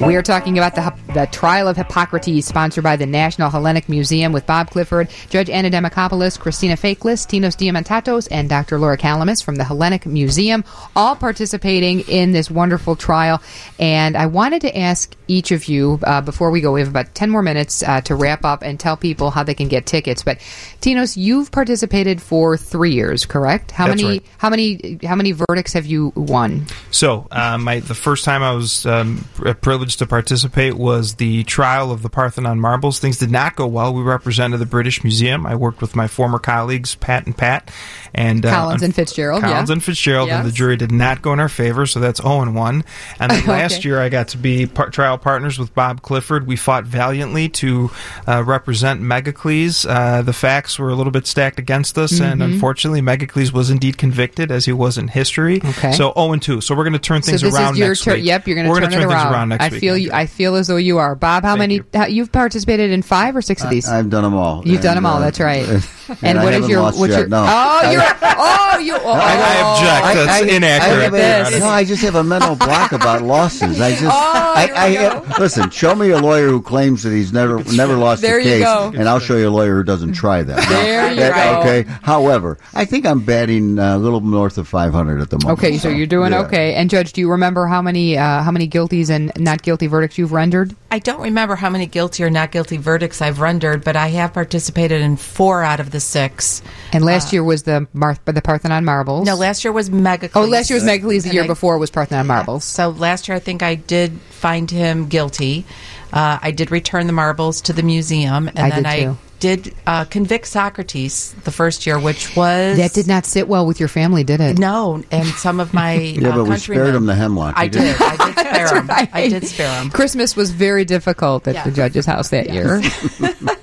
We 0.00 0.14
are 0.14 0.22
talking 0.22 0.58
about 0.58 0.76
the, 0.76 1.12
the 1.12 1.26
trial 1.26 1.66
of 1.66 1.76
Hippocrates, 1.76 2.46
sponsored 2.46 2.84
by 2.84 2.94
the 2.94 3.04
National 3.04 3.50
Hellenic 3.50 3.88
Museum 3.88 4.32
with 4.32 4.46
Bob 4.46 4.70
Clifford, 4.70 5.10
Judge 5.28 5.50
Anna 5.50 5.70
Demacopoulos, 5.70 6.38
Christina 6.38 6.76
Faklis, 6.76 7.26
Tinos 7.26 7.56
Diamantatos, 7.56 8.28
and 8.30 8.48
Dr. 8.48 8.78
Laura 8.78 8.96
Calamos 8.96 9.42
from 9.44 9.56
the 9.56 9.64
Hellenic 9.64 10.06
Museum, 10.06 10.62
all 10.94 11.16
participating 11.16 12.00
in 12.02 12.30
this 12.30 12.48
wonderful 12.48 12.94
trial. 12.94 13.42
And 13.80 14.16
I 14.16 14.26
wanted 14.26 14.60
to 14.62 14.78
ask 14.78 15.16
each 15.26 15.50
of 15.50 15.66
you, 15.66 15.98
uh, 16.04 16.20
before 16.20 16.50
we 16.52 16.60
go, 16.60 16.72
we 16.72 16.80
have 16.80 16.88
about 16.88 17.14
10 17.14 17.28
more 17.28 17.42
minutes 17.42 17.82
uh, 17.82 18.00
to 18.02 18.14
wrap 18.14 18.44
up 18.44 18.62
and 18.62 18.78
tell 18.78 18.96
people 18.96 19.30
how 19.30 19.42
they 19.42 19.54
can 19.54 19.66
get 19.66 19.84
tickets. 19.84 20.22
But 20.22 20.38
Tinos, 20.80 21.16
you've 21.16 21.50
participated 21.50 22.22
for 22.22 22.56
three 22.56 22.92
years, 22.92 23.26
correct? 23.26 23.72
How 23.72 23.88
That's 23.88 24.02
many? 24.02 24.18
right. 24.18 24.26
How 24.38 24.48
many? 24.48 24.98
How 25.04 25.16
many 25.16 25.32
verdicts 25.32 25.72
have 25.74 25.86
you 25.86 26.12
won? 26.14 26.66
So, 26.92 27.26
uh, 27.30 27.58
my 27.58 27.80
the 27.80 27.94
first 27.94 28.24
time 28.24 28.42
I 28.42 28.52
was 28.52 28.86
um, 28.86 29.24
pri- 29.34 29.52
to 29.96 30.06
participate 30.06 30.74
was 30.74 31.14
the 31.16 31.44
trial 31.44 31.90
of 31.90 32.02
the 32.02 32.08
Parthenon 32.08 32.60
marbles. 32.60 32.98
Things 32.98 33.18
did 33.18 33.30
not 33.30 33.56
go 33.56 33.66
well. 33.66 33.92
We 33.94 34.02
represented 34.02 34.60
the 34.60 34.66
British 34.66 35.02
Museum. 35.04 35.46
I 35.46 35.54
worked 35.54 35.80
with 35.80 35.94
my 35.96 36.06
former 36.08 36.38
colleagues 36.38 36.94
Pat 36.94 37.26
and 37.26 37.36
Pat, 37.36 37.70
and 38.14 38.44
uh, 38.44 38.50
Collins 38.50 38.82
and 38.82 38.94
Fitzgerald, 38.94 39.42
Collins 39.42 39.68
yeah. 39.68 39.72
and 39.74 39.84
Fitzgerald, 39.84 40.28
and 40.30 40.46
the 40.46 40.52
jury 40.52 40.76
did 40.76 40.92
not 40.92 41.22
go 41.22 41.32
in 41.32 41.40
our 41.40 41.48
favor. 41.48 41.86
So 41.86 42.00
that's 42.00 42.20
zero 42.22 42.40
and 42.42 42.54
one. 42.54 42.84
And 43.20 43.30
then 43.30 43.46
last 43.46 43.78
Okay. 43.78 43.88
year 43.88 44.00
I 44.00 44.08
got 44.08 44.28
to 44.28 44.38
be 44.38 44.66
par- 44.66 44.90
trial 44.90 45.18
partners 45.18 45.58
with 45.58 45.74
Bob 45.74 46.02
Clifford. 46.02 46.46
We 46.46 46.56
fought 46.56 46.84
valiantly 46.84 47.48
to 47.50 47.90
uh, 48.26 48.42
represent 48.44 49.00
Megacles. 49.02 49.86
Uh, 49.88 50.22
the 50.22 50.32
facts 50.32 50.78
were 50.78 50.88
a 50.90 50.94
little 50.94 51.12
bit 51.12 51.26
stacked 51.26 51.58
against 51.58 51.98
us, 51.98 52.20
and 52.20 52.38
Mm-hmm. 52.40 52.52
unfortunately, 52.52 53.00
Megacles 53.00 53.52
was 53.52 53.68
indeed 53.70 53.98
convicted 53.98 54.50
as 54.52 54.64
he 54.64 54.72
was 54.72 54.96
in 54.98 55.08
history. 55.08 55.56
Okay. 55.64 55.92
So 55.92 56.12
0 56.16 56.32
and 56.32 56.42
2. 56.42 56.60
So 56.60 56.74
we're 56.74 56.84
going 56.84 56.92
to 56.92 56.98
turn 56.98 57.20
things 57.22 57.40
so 57.40 57.46
this 57.46 57.54
around 57.56 57.72
is 57.74 57.78
your 57.78 57.88
next 57.88 58.04
turn. 58.04 58.14
week. 58.16 58.24
Yep, 58.26 58.46
you're 58.46 58.54
going 58.56 58.66
to 58.66 58.72
gonna 58.72 58.86
turn, 58.86 58.92
it 58.92 58.96
things 59.02 59.12
around. 59.12 59.32
around 59.32 59.48
next 59.48 59.64
I 59.64 59.68
week. 59.70 59.77
Feel 59.80 59.96
you. 59.96 60.10
I 60.12 60.26
feel 60.26 60.54
as 60.56 60.66
though 60.66 60.76
you 60.76 60.98
are, 60.98 61.14
Bob. 61.14 61.42
How 61.44 61.50
Thank 61.50 61.58
many? 61.58 61.74
you. 61.76 61.84
How, 61.94 62.06
you've 62.06 62.32
participated 62.32 62.90
in 62.90 63.02
five 63.02 63.34
or 63.36 63.42
six 63.42 63.62
of 63.64 63.70
these. 63.70 63.88
I've 63.88 64.10
done 64.10 64.22
them 64.24 64.34
all. 64.34 64.66
You've 64.66 64.80
done 64.82 64.96
And, 64.96 65.04
them 65.04 65.06
all. 65.06 65.18
uh, 65.18 65.20
That's 65.20 65.40
right. 65.40 65.66
and 65.68 65.82
and 66.22 66.38
I 66.38 66.44
what 66.44 66.54
is 66.54 66.68
your? 66.68 66.82
What's 66.82 66.98
yet, 67.08 67.18
your? 67.20 67.28
no. 67.28 67.44
Oh, 67.48 67.90
you're. 67.90 68.02
Oh, 68.40 68.78
you. 68.78 68.94
Oh, 68.94 69.10
I, 69.12 69.34
I 69.34 69.60
object. 69.72 70.26
That's 70.26 70.42
I- 70.42 70.46
I 70.52 70.56
inaccurate. 70.56 71.02
have 71.02 71.14
a- 71.14 71.50
This. 71.50 71.60
no, 71.60 71.66
I 71.66 71.82
just 71.84 72.02
have 72.02 72.14
a 72.14 72.22
mental 72.22 72.54
block 72.66 72.92
about 72.92 73.22
losses. 73.22 73.80
I 73.80 73.90
just, 73.90 74.04
I, 74.04 74.70
I 74.74 74.88
have, 74.90 75.38
listen. 75.40 75.70
Show 75.70 75.96
me 75.96 76.10
a 76.10 76.18
lawyer 76.20 76.46
who 76.46 76.62
claims 76.62 77.02
that 77.02 77.10
he's 77.10 77.32
never 77.32 77.64
never 77.74 77.94
lost 77.96 78.22
There 78.22 78.38
a 78.38 78.42
you 78.42 78.48
case, 78.48 78.62
go. 78.62 78.92
and 78.94 79.08
I'll 79.08 79.18
show 79.18 79.36
you 79.36 79.48
a 79.48 79.50
lawyer 79.50 79.74
who 79.76 79.82
doesn't 79.82 80.12
try 80.12 80.42
that. 80.44 80.56
Now, 80.56 80.68
There 80.68 81.10
you 81.10 81.16
that- 81.16 81.62
go. 81.64 81.68
Okay. 81.68 81.90
However, 82.02 82.58
I 82.74 82.84
think 82.84 83.06
I'm 83.06 83.20
batting 83.24 83.78
uh, 83.80 83.96
a 83.96 83.98
little 83.98 84.20
north 84.20 84.56
of 84.58 84.68
500 84.68 85.20
at 85.20 85.30
the 85.30 85.38
moment. 85.42 85.58
Okay, 85.58 85.78
so 85.78 85.88
you're 85.88 86.06
doing 86.06 86.30
yeah. 86.32 86.42
okay. 86.42 86.74
And 86.74 86.88
Judge, 86.88 87.12
do 87.12 87.20
you 87.20 87.30
remember 87.32 87.66
how 87.66 87.82
many 87.82 88.16
uh, 88.16 88.42
how 88.42 88.52
many 88.52 88.68
guilties 88.68 89.10
and 89.10 89.32
not 89.36 89.62
guilty 89.62 89.67
verdicts 89.76 90.18
you've 90.18 90.32
rendered? 90.32 90.74
I 90.90 90.98
don't 90.98 91.20
remember 91.20 91.54
how 91.56 91.68
many 91.70 91.86
guilty 91.86 92.24
or 92.24 92.30
not 92.30 92.50
guilty 92.50 92.76
verdicts 92.76 93.20
I've 93.20 93.40
rendered, 93.40 93.84
but 93.84 93.96
I 93.96 94.08
have 94.08 94.32
participated 94.32 95.00
in 95.02 95.16
four 95.16 95.62
out 95.62 95.80
of 95.80 95.90
the 95.90 96.00
six. 96.00 96.62
And 96.92 97.04
last 97.04 97.32
year 97.32 97.44
was 97.44 97.64
the 97.64 97.86
Mar- 97.92 98.16
the 98.24 98.42
Parthenon 98.42 98.84
marbles. 98.84 99.26
No, 99.26 99.34
last 99.34 99.64
year 99.64 99.72
was 99.72 99.90
Megacles. 99.90 100.30
Oh, 100.34 100.44
last 100.44 100.70
year 100.70 100.76
was 100.78 100.84
Megacles. 100.84 101.24
The 101.24 101.34
year 101.34 101.44
I- 101.44 101.46
before 101.46 101.78
was 101.78 101.90
Parthenon 101.90 102.26
marbles. 102.26 102.64
So 102.64 102.88
last 102.90 103.28
year, 103.28 103.36
I 103.36 103.40
think 103.40 103.62
I 103.62 103.74
did 103.74 104.12
find 104.30 104.70
him 104.70 105.08
guilty. 105.08 105.64
Uh, 106.12 106.38
I 106.40 106.50
did 106.52 106.70
return 106.70 107.06
the 107.06 107.12
marbles 107.12 107.60
to 107.62 107.72
the 107.72 107.82
museum, 107.82 108.48
and 108.48 108.58
I 108.58 108.70
then 108.70 108.86
I 108.86 109.04
too. 109.04 109.18
Did 109.40 109.74
uh, 109.86 110.04
convict 110.04 110.46
Socrates 110.46 111.32
the 111.44 111.50
first 111.52 111.86
year, 111.86 111.98
which 111.98 112.34
was 112.36 112.76
That 112.78 112.92
did 112.92 113.06
not 113.06 113.24
sit 113.26 113.48
well 113.48 113.66
with 113.66 113.78
your 113.80 113.88
family, 113.88 114.24
did 114.24 114.40
it? 114.40 114.58
no, 114.58 115.02
and 115.10 115.26
some 115.28 115.60
of 115.60 115.72
my 115.72 115.92
Yeah, 116.18 116.30
uh, 116.30 116.36
but 116.36 116.44
we 116.44 116.56
spared 116.56 116.94
him 116.94 117.06
the 117.06 117.14
hemlock. 117.14 117.54
I 117.56 117.68
did. 117.68 117.80
did. 117.80 117.96
I 118.02 118.16
did 118.26 118.38
spare 118.38 118.74
him. 118.80 118.90
I 119.12 119.28
did 119.28 119.46
spare 119.46 119.82
him. 119.82 119.90
Christmas 119.90 120.34
was 120.36 120.50
very 120.50 120.84
difficult 120.84 121.46
at 121.48 121.54
Yeah. 121.54 121.64
the 121.64 121.70
judge's 121.70 122.06
house 122.06 122.30
that 122.30 122.50
year. 122.50 122.80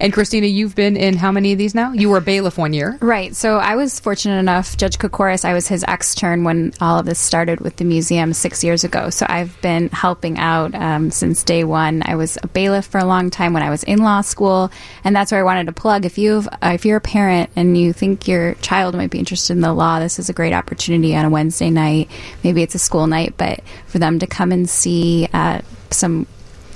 and 0.00 0.12
Christina, 0.12 0.46
you've 0.46 0.74
been 0.74 0.96
in 0.96 1.16
how 1.16 1.32
many 1.32 1.52
of 1.52 1.58
these 1.58 1.74
now? 1.74 1.92
You 1.92 2.08
were 2.10 2.18
a 2.18 2.22
bailiff 2.22 2.58
one 2.58 2.72
year. 2.72 2.98
Right. 3.00 3.34
So 3.34 3.58
I 3.58 3.76
was 3.76 4.00
fortunate 4.00 4.38
enough, 4.38 4.76
Judge 4.76 4.98
Kocoras, 4.98 5.44
I 5.44 5.54
was 5.54 5.68
his 5.68 5.84
extern 5.84 6.44
when 6.44 6.72
all 6.80 6.98
of 6.98 7.06
this 7.06 7.18
started 7.18 7.60
with 7.60 7.76
the 7.76 7.84
museum 7.84 8.32
six 8.32 8.64
years 8.64 8.84
ago. 8.84 9.10
So 9.10 9.26
I've 9.28 9.60
been 9.62 9.88
helping 9.88 10.38
out 10.38 10.74
um, 10.74 11.10
since 11.10 11.42
day 11.42 11.64
one. 11.64 12.02
I 12.04 12.16
was 12.16 12.38
a 12.42 12.48
bailiff 12.48 12.86
for 12.86 12.98
a 12.98 13.04
long 13.04 13.30
time 13.30 13.52
when 13.52 13.62
I 13.62 13.70
was 13.70 13.82
in 13.84 13.98
law 13.98 14.20
school, 14.20 14.70
and 15.04 15.14
that's 15.14 15.32
where 15.32 15.40
I 15.40 15.44
wanted 15.44 15.66
to 15.66 15.72
plug. 15.72 16.04
If 16.04 16.18
you've, 16.18 16.48
uh, 16.48 16.72
if 16.74 16.84
you're 16.84 16.98
a 16.98 17.00
parent 17.00 17.50
and 17.56 17.76
you 17.76 17.92
think 17.92 18.28
your 18.28 18.54
child 18.54 18.94
might 18.94 19.10
be 19.10 19.18
interested 19.18 19.52
in 19.52 19.60
the 19.60 19.72
law, 19.72 20.00
this 20.00 20.18
is 20.18 20.28
a 20.28 20.32
great 20.32 20.52
opportunity 20.52 21.14
on 21.14 21.24
a 21.24 21.30
Wednesday 21.30 21.70
night. 21.70 22.10
Maybe 22.42 22.62
it's 22.62 22.74
a 22.74 22.78
school 22.78 23.06
night, 23.06 23.34
but 23.36 23.62
for 23.86 23.98
them 23.98 24.18
to 24.18 24.26
come 24.26 24.52
and 24.52 24.68
see 24.68 25.28
uh, 25.32 25.60
some 25.90 26.26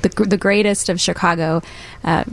the, 0.04 0.24
the 0.24 0.36
greatest 0.36 0.88
of 0.88 1.00
Chicago 1.00 1.62
uh, 2.04 2.24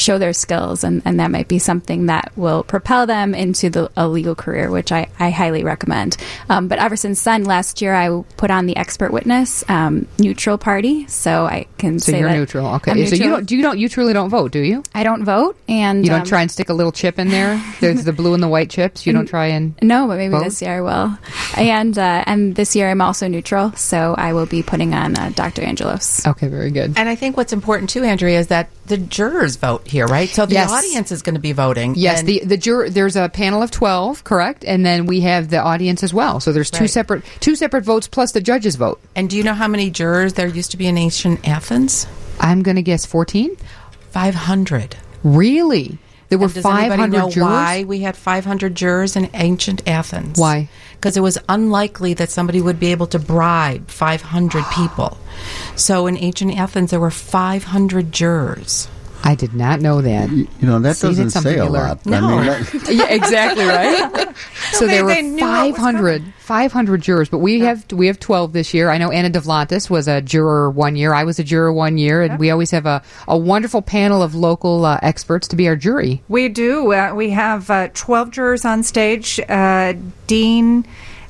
show 0.00 0.18
their 0.18 0.32
skills, 0.32 0.84
and, 0.84 1.02
and 1.04 1.20
that 1.20 1.30
might 1.30 1.48
be 1.48 1.58
something 1.58 2.06
that 2.06 2.32
will 2.36 2.62
propel 2.64 3.06
them 3.06 3.34
into 3.34 3.70
the, 3.70 3.90
a 3.96 4.08
legal 4.08 4.34
career, 4.34 4.70
which 4.70 4.92
I, 4.92 5.08
I 5.18 5.30
highly 5.30 5.62
recommend. 5.64 6.16
Um, 6.48 6.68
but 6.68 6.78
ever 6.78 6.96
since 6.96 7.22
then, 7.22 7.44
last 7.44 7.80
year 7.82 7.94
I 7.94 8.22
put 8.36 8.50
on 8.50 8.66
the 8.66 8.76
expert 8.76 9.12
witness 9.12 9.64
um, 9.68 10.06
neutral 10.18 10.58
party, 10.58 11.06
so 11.06 11.46
I 11.46 11.66
can 11.78 11.98
So 11.98 12.12
say 12.12 12.20
you're 12.20 12.28
that 12.28 12.36
neutral. 12.36 12.66
Okay. 12.76 12.92
I'm 12.92 13.06
So 13.06 13.14
you 13.16 13.30
don't 13.30 13.46
do 13.46 13.56
you 13.56 13.62
don't 13.62 13.78
you 13.78 13.88
truly 13.88 14.12
don't 14.12 14.30
vote, 14.30 14.52
do 14.52 14.60
you? 14.60 14.82
I 14.94 15.04
don't 15.04 15.24
vote, 15.24 15.56
and 15.68 16.04
You 16.04 16.10
don't 16.10 16.20
um, 16.20 16.26
try 16.26 16.42
and 16.42 16.50
stick 16.50 16.68
a 16.68 16.74
little 16.74 16.92
chip 16.92 17.18
in 17.18 17.28
there. 17.28 17.62
There's 17.80 18.04
the 18.04 18.12
blue 18.12 18.34
and 18.34 18.42
the 18.42 18.48
white 18.48 18.70
chips. 18.70 19.06
You 19.06 19.12
don't 19.12 19.26
try 19.26 19.46
and 19.46 19.74
No, 19.82 20.06
but 20.06 20.16
maybe 20.16 20.32
Vote? 20.32 20.44
this 20.44 20.62
year 20.62 20.78
I 20.78 20.80
will. 20.80 21.18
And 21.56 21.96
uh, 21.98 22.24
and 22.26 22.54
this 22.54 22.74
year 22.74 22.90
I'm 22.90 23.00
also 23.00 23.28
neutral, 23.28 23.72
so 23.72 24.14
I 24.16 24.32
will 24.32 24.46
be 24.46 24.62
putting 24.62 24.94
on 24.94 25.16
uh, 25.18 25.30
Dr. 25.34 25.62
Angelos. 25.62 26.26
Okay, 26.26 26.48
very 26.48 26.70
good. 26.70 26.94
And 26.96 27.08
I 27.08 27.14
think 27.14 27.36
what's 27.36 27.52
important 27.52 27.90
too, 27.90 28.02
Andrea, 28.04 28.38
is 28.38 28.48
that 28.48 28.70
the 28.90 28.98
jurors 28.98 29.56
vote 29.56 29.88
here, 29.88 30.06
right? 30.06 30.28
So 30.28 30.44
the 30.44 30.52
Yes. 30.54 30.70
audience 30.70 31.10
is 31.10 31.22
going 31.22 31.34
to 31.36 31.40
be 31.40 31.52
voting. 31.52 31.94
Yes, 31.96 32.22
the 32.22 32.42
the 32.44 32.58
jur- 32.58 32.90
there's 32.90 33.16
a 33.16 33.30
panel 33.30 33.62
of 33.62 33.70
twelve, 33.70 34.22
correct, 34.24 34.64
and 34.64 34.84
then 34.84 35.06
we 35.06 35.20
have 35.22 35.48
the 35.48 35.58
audience 35.58 36.02
as 36.02 36.12
well. 36.12 36.38
So 36.40 36.52
there's 36.52 36.70
two 36.70 36.84
Right. 36.84 36.90
separate 36.90 37.22
two 37.40 37.56
separate 37.56 37.84
votes 37.84 38.06
plus 38.06 38.32
the 38.32 38.40
judge's 38.42 38.76
vote. 38.76 39.00
And 39.16 39.30
do 39.30 39.36
you 39.38 39.42
know 39.42 39.54
how 39.54 39.66
many 39.68 39.88
jurors 39.90 40.34
there 40.34 40.46
used 40.46 40.70
to 40.72 40.76
be 40.76 40.86
in 40.86 40.98
ancient 40.98 41.48
Athens? 41.48 42.06
I'm 42.38 42.62
going 42.62 42.76
to 42.76 42.82
guess 42.82 43.06
fourteen. 43.06 43.56
Five 44.10 44.34
hundred. 44.34 44.96
Really, 45.22 45.98
there 46.30 46.38
were 46.38 46.48
Does 46.48 46.62
five 46.62 46.92
anybody 46.92 47.10
know 47.12 47.18
hundred 47.22 47.34
jurors. 47.34 47.50
why 47.50 47.84
we 47.84 48.00
had 48.00 48.16
500 48.16 48.74
jurors 48.74 49.16
in 49.16 49.28
ancient 49.34 49.86
Athens? 49.86 50.38
Why? 50.38 50.68
Because 50.94 51.16
it 51.16 51.20
was 51.20 51.38
unlikely 51.48 52.14
that 52.14 52.30
somebody 52.30 52.60
would 52.60 52.78
be 52.78 52.92
able 52.92 53.08
to 53.08 53.18
bribe 53.18 53.88
500 53.90 54.64
people. 54.72 55.18
So 55.74 56.06
in 56.06 56.16
ancient 56.16 56.56
Athens, 56.56 56.90
there 56.92 57.00
were 57.00 57.10
500 57.10 58.12
jurors. 58.12 58.88
I 59.22 59.34
did 59.34 59.54
not 59.54 59.80
know 59.80 60.00
that. 60.00 60.30
You 60.30 60.48
know 60.62 60.78
that 60.80 60.96
See, 60.96 61.08
doesn't 61.08 61.32
that's 61.32 61.42
say 61.42 61.58
a 61.58 61.64
you 61.64 61.70
learn. 61.70 61.88
lot. 61.88 62.06
I 62.06 62.20
mean, 62.20 62.46
that- 62.46 62.88
yeah, 62.90 63.06
exactly 63.08 63.64
right. 63.66 64.34
so 64.72 64.86
They- 64.86 64.92
there 64.94 65.04
were 65.04 65.14
they 65.14 65.22
knew 65.22 65.44
what 65.44 65.70
was 65.72 65.76
500, 65.76 66.32
500 66.38 67.00
jurors, 67.02 67.28
but 67.28 67.38
we 67.38 67.60
have 67.60 67.84
we 67.92 68.06
have 68.06 68.18
twelve 68.18 68.52
this 68.52 68.72
year. 68.74 68.88
I 68.90 68.98
know 68.98 69.10
Anna 69.10 69.30
Davlantes 69.30 69.90
was 69.90 70.08
a 70.08 70.20
juror 70.20 70.70
one 70.70 70.96
year. 70.96 71.12
I 71.14 71.24
was 71.24 71.38
a 71.38 71.44
juror 71.44 71.72
one 71.72 71.98
year, 71.98 72.22
and 72.22 72.38
we 72.38 72.50
always 72.50 72.70
have 72.70 72.86
a, 72.86 73.02
a 73.28 73.36
wonderful 73.36 73.82
panel 73.82 74.22
of 74.22 74.34
local 74.34 74.84
uh, 74.84 74.98
experts 75.02 75.48
to 75.48 75.56
be 75.56 75.68
our 75.68 75.76
jury. 75.76 76.22
We 76.28 76.48
do. 76.48 76.92
Uh, 76.92 77.12
we 77.14 77.30
have 77.30 77.68
uh, 77.70 77.88
12 77.94 78.30
jurors 78.30 78.64
on 78.64 78.82
stage. 78.82 79.38
Uh, 79.48 79.94
Dean 80.26 80.86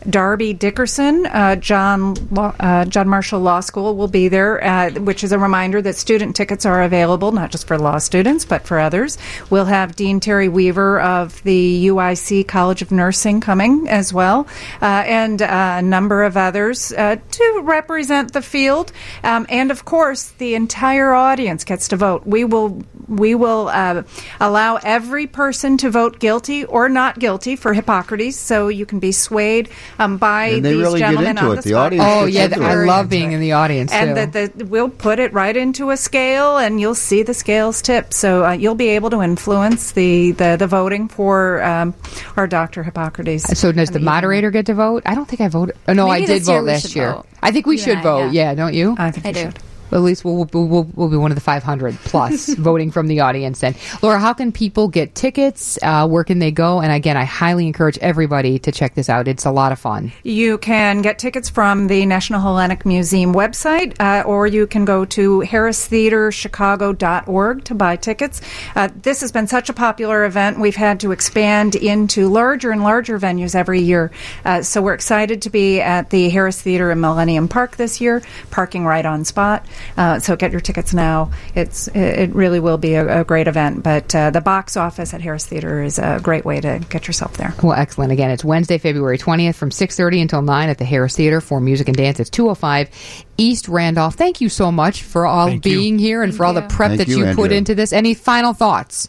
Darby 0.09 0.53
Dickerson, 0.55 1.27
uh, 1.27 1.57
John 1.57 2.17
uh, 2.37 2.85
John 2.87 3.09
Marshall 3.09 3.41
Law 3.41 3.61
School 3.61 3.97
will 3.97 4.09
be 4.09 4.29
there, 4.29 4.63
uh, 4.65 4.93
which 4.93 5.23
is 5.23 5.33
a 5.33 5.39
reminder 5.39 5.83
that 5.83 5.97
student 5.97 6.35
tickets 6.35 6.65
are 6.65 6.83
available 6.83 7.33
not 7.33 7.51
just 7.51 7.67
for 7.67 7.77
law 7.79 7.99
students 7.99 8.45
but 8.45 8.63
for 8.63 8.79
others. 8.79 9.19
We'll 9.51 9.67
have 9.67 9.97
Dean 9.97 10.21
Terry 10.21 10.49
Weaver 10.49 11.01
of 11.01 11.43
the 11.43 11.87
UIC 11.87 12.49
College 12.49 12.81
of 12.83 12.91
Nursing 12.91 13.41
coming 13.41 13.89
as 13.89 14.13
well, 14.13 14.47
uh, 14.81 15.05
and 15.07 15.43
a 15.43 15.83
number 15.83 16.23
of 16.23 16.37
others 16.37 16.93
uh, 16.93 17.17
to 17.17 17.61
represent 17.63 18.33
the 18.33 18.43
field, 18.43 18.93
um, 19.23 19.47
and 19.51 19.71
of 19.71 19.85
course 19.85 20.31
the 20.39 20.55
entire 20.55 21.13
audience 21.13 21.65
gets 21.65 21.89
to 21.89 21.97
vote. 21.97 22.27
We 22.27 22.45
will 22.45 22.83
we 23.07 23.35
will 23.35 23.69
uh, 23.69 24.05
allow 24.41 24.77
every 24.77 25.27
person 25.27 25.77
to 25.79 25.91
vote 25.91 26.21
guilty 26.21 26.65
or 26.65 26.89
not 26.89 27.19
guilty 27.19 27.57
for 27.57 27.75
Hippocrates, 27.75 28.39
so 28.39 28.69
you 28.69 28.87
can 28.87 28.99
be 28.99 29.13
swayed 29.13 29.69
um, 29.99 30.17
by 30.19 30.47
And 30.47 30.65
they 30.65 30.73
these 30.73 30.81
really 30.81 30.99
get 31.01 31.07
gentlemen 31.09 31.31
into 31.33 31.43
on 31.45 31.53
it. 31.53 31.57
the, 31.57 31.63
The 31.63 31.69
spot. 31.71 31.87
audience 31.87 32.05
Oh 32.07 32.25
yeah, 32.27 32.45
into 32.45 32.57
th- 32.57 32.67
it. 32.67 32.71
I 32.71 32.85
love 32.85 33.09
being 33.09 33.33
in 33.33 33.41
the 33.41 33.53
audience 33.53 33.93
and 33.93 34.11
too. 34.11 34.15
that 34.27 34.59
the, 34.59 34.65
we'll 34.67 34.89
put 34.89 35.19
it 35.19 35.33
right 35.33 35.57
into 35.57 35.91
a 35.91 35.97
scale, 35.97 36.57
and 36.59 36.81
you'll 36.81 36.95
see 36.95 37.23
the 37.23 37.35
scales 37.35 37.83
tip. 37.83 38.13
So 38.15 38.45
uh, 38.45 38.53
you'll 38.53 38.75
be 38.75 38.89
able 38.91 39.11
to 39.11 39.23
influence 39.23 39.93
the 39.93 40.33
the, 40.33 40.57
the 40.57 40.67
voting 40.67 41.09
for 41.09 41.63
um, 41.63 41.95
our 42.37 42.47
Dr. 42.47 42.83
Hippocrates. 42.83 43.43
so 43.59 43.73
does 43.73 43.89
on 43.89 43.93
the 43.93 43.99
evening. 43.99 44.05
moderator 44.05 44.51
get 44.51 44.67
to 44.67 44.75
vote? 44.75 45.03
I 45.07 45.15
don't 45.15 45.27
think 45.29 45.41
I 45.41 45.49
voted. 45.49 45.77
Oh, 45.89 45.93
no, 45.93 46.09
Maybe 46.09 46.25
I 46.25 46.27
did 46.27 46.43
vote 46.45 46.65
last 46.65 46.95
year. 46.95 47.13
vote. 47.13 47.27
I 47.43 47.51
think 47.53 47.67
we 47.67 47.77
You 47.77 47.83
should 47.83 47.99
I, 47.99 48.03
vote. 48.03 48.33
yeah. 48.33 48.51
Yeah. 48.51 48.55
don't 48.55 48.75
you? 48.75 48.95
I 48.99 49.11
think 49.11 49.27
I 49.27 49.29
you 49.31 49.35
do. 49.35 49.41
should. 49.43 49.59
At 49.93 50.01
least 50.01 50.25
we'll, 50.25 50.49
we'll, 50.53 50.67
we'll, 50.67 50.85
we'll 50.95 51.09
be 51.09 51.17
one 51.17 51.31
of 51.31 51.35
the 51.35 51.41
500 51.41 51.95
plus 52.05 52.55
voting 52.55 52.91
from 52.91 53.07
the 53.07 53.21
audience 53.21 53.61
then. 53.61 53.75
Laura, 54.03 54.19
how 54.19 54.33
can 54.33 54.53
people 54.53 54.89
get 54.89 55.15
tickets? 55.15 55.79
Uh, 55.83 56.07
where 56.09 56.25
can 56.25 56.39
they 56.39 56.51
go? 56.51 56.81
And 56.81 56.93
again, 56.93 57.17
I 57.17 57.25
highly 57.25 57.67
encourage 57.67 57.99
everybody 57.99 58.59
to 58.61 58.73
check 58.73 58.95
this 58.95 59.09
out. 59.09 59.29
It's 59.29 59.45
a 59.45 59.51
lot 59.51 59.73
of 59.73 59.79
fun. 59.79 60.13
You 60.23 60.59
can 60.59 61.03
get 61.03 61.19
tickets 61.19 61.49
from 61.49 61.87
the 61.87 62.07
National 62.07 62.41
Hellenic 62.41 62.87
Museum 62.87 63.35
website, 63.35 63.95
uh, 64.01 64.23
or 64.27 64.47
you 64.47 64.67
can 64.67 64.85
go 64.85 65.05
to 65.07 65.41
harristheaterchicago.org 65.41 67.65
to 67.65 67.75
buy 67.75 67.97
tickets. 67.97 68.41
Uh, 68.75 68.89
this 69.03 69.21
has 69.21 69.33
been 69.33 69.47
such 69.47 69.69
a 69.69 69.73
popular 69.73 70.25
event. 70.25 70.59
We've 70.59 70.77
had 70.77 71.01
to 71.01 71.13
expand 71.13 71.75
into 71.75 72.29
larger 72.29 72.71
and 72.71 72.83
larger 72.83 73.19
venues 73.19 73.55
every 73.55 73.81
year. 73.81 74.11
Uh, 74.45 74.63
so 74.63 74.83
we're 74.83 74.95
excited 74.95 75.43
to 75.43 75.51
be 75.51 75.81
at 75.81 76.11
the 76.11 76.29
Harris 76.31 76.61
Theater 76.61 76.91
in 76.91 77.01
Millennium 77.01 77.49
Park 77.49 77.77
this 77.77 78.01
year, 78.01 78.23
parking 78.51 78.85
right 78.85 79.07
on 79.07 79.25
spot. 79.25 79.67
Uh, 79.97 80.19
so 80.19 80.37
get 80.37 80.53
your 80.53 80.61
tickets 80.61 80.95
now. 80.95 81.31
It's 81.55 81.89
it 81.89 82.35
really 82.35 82.61
will 82.61 82.79
be 82.79 82.95
a, 82.95 83.21
a 83.21 83.25
great 83.25 83.49
event. 83.49 83.83
But 83.83 84.15
uh, 84.15 84.31
the 84.31 84.41
box 84.41 84.77
office 84.77 85.15
at 85.15 85.21
Harris 85.21 85.47
Theater 85.47 85.83
is 85.83 85.99
a 85.99 86.21
great 86.23 86.45
way 86.45 86.61
to 86.61 86.81
get 86.89 87.07
yourself 87.07 87.37
there. 87.37 87.55
Well, 87.63 87.75
excellent. 87.75 88.13
Again, 88.13 88.31
it's 88.31 88.45
Wednesday, 88.45 88.79
February 88.79 89.19
20th 89.19 89.55
from 89.55 89.71
6.30 89.71 90.23
until 90.23 90.43
9 90.43 90.69
at 90.69 90.79
the 90.79 90.85
Harris 90.85 91.17
Theater 91.17 91.41
for 91.41 91.61
Music 91.61 91.89
and 91.89 91.97
Dance. 91.97 92.21
It's 92.21 92.31
205 92.31 93.25
East 93.37 93.69
Randolph. 93.69 94.15
Thank 94.15 94.41
you 94.41 94.49
so 94.49 94.71
much 94.71 95.03
for 95.03 95.27
all 95.27 95.47
Thank 95.47 95.65
you. 95.67 95.77
being 95.77 95.99
here 95.99 96.23
and 96.23 96.35
for 96.35 96.45
all 96.45 96.55
the 96.55 96.63
prep 96.63 96.91
Thank 96.91 96.99
that 96.99 97.09
you, 97.09 97.19
you, 97.19 97.35
put 97.35 97.45
Andrea. 97.45 97.59
into 97.59 97.75
this. 97.75 97.93
Any 97.93 98.15
final 98.15 98.53
thoughts? 98.53 99.09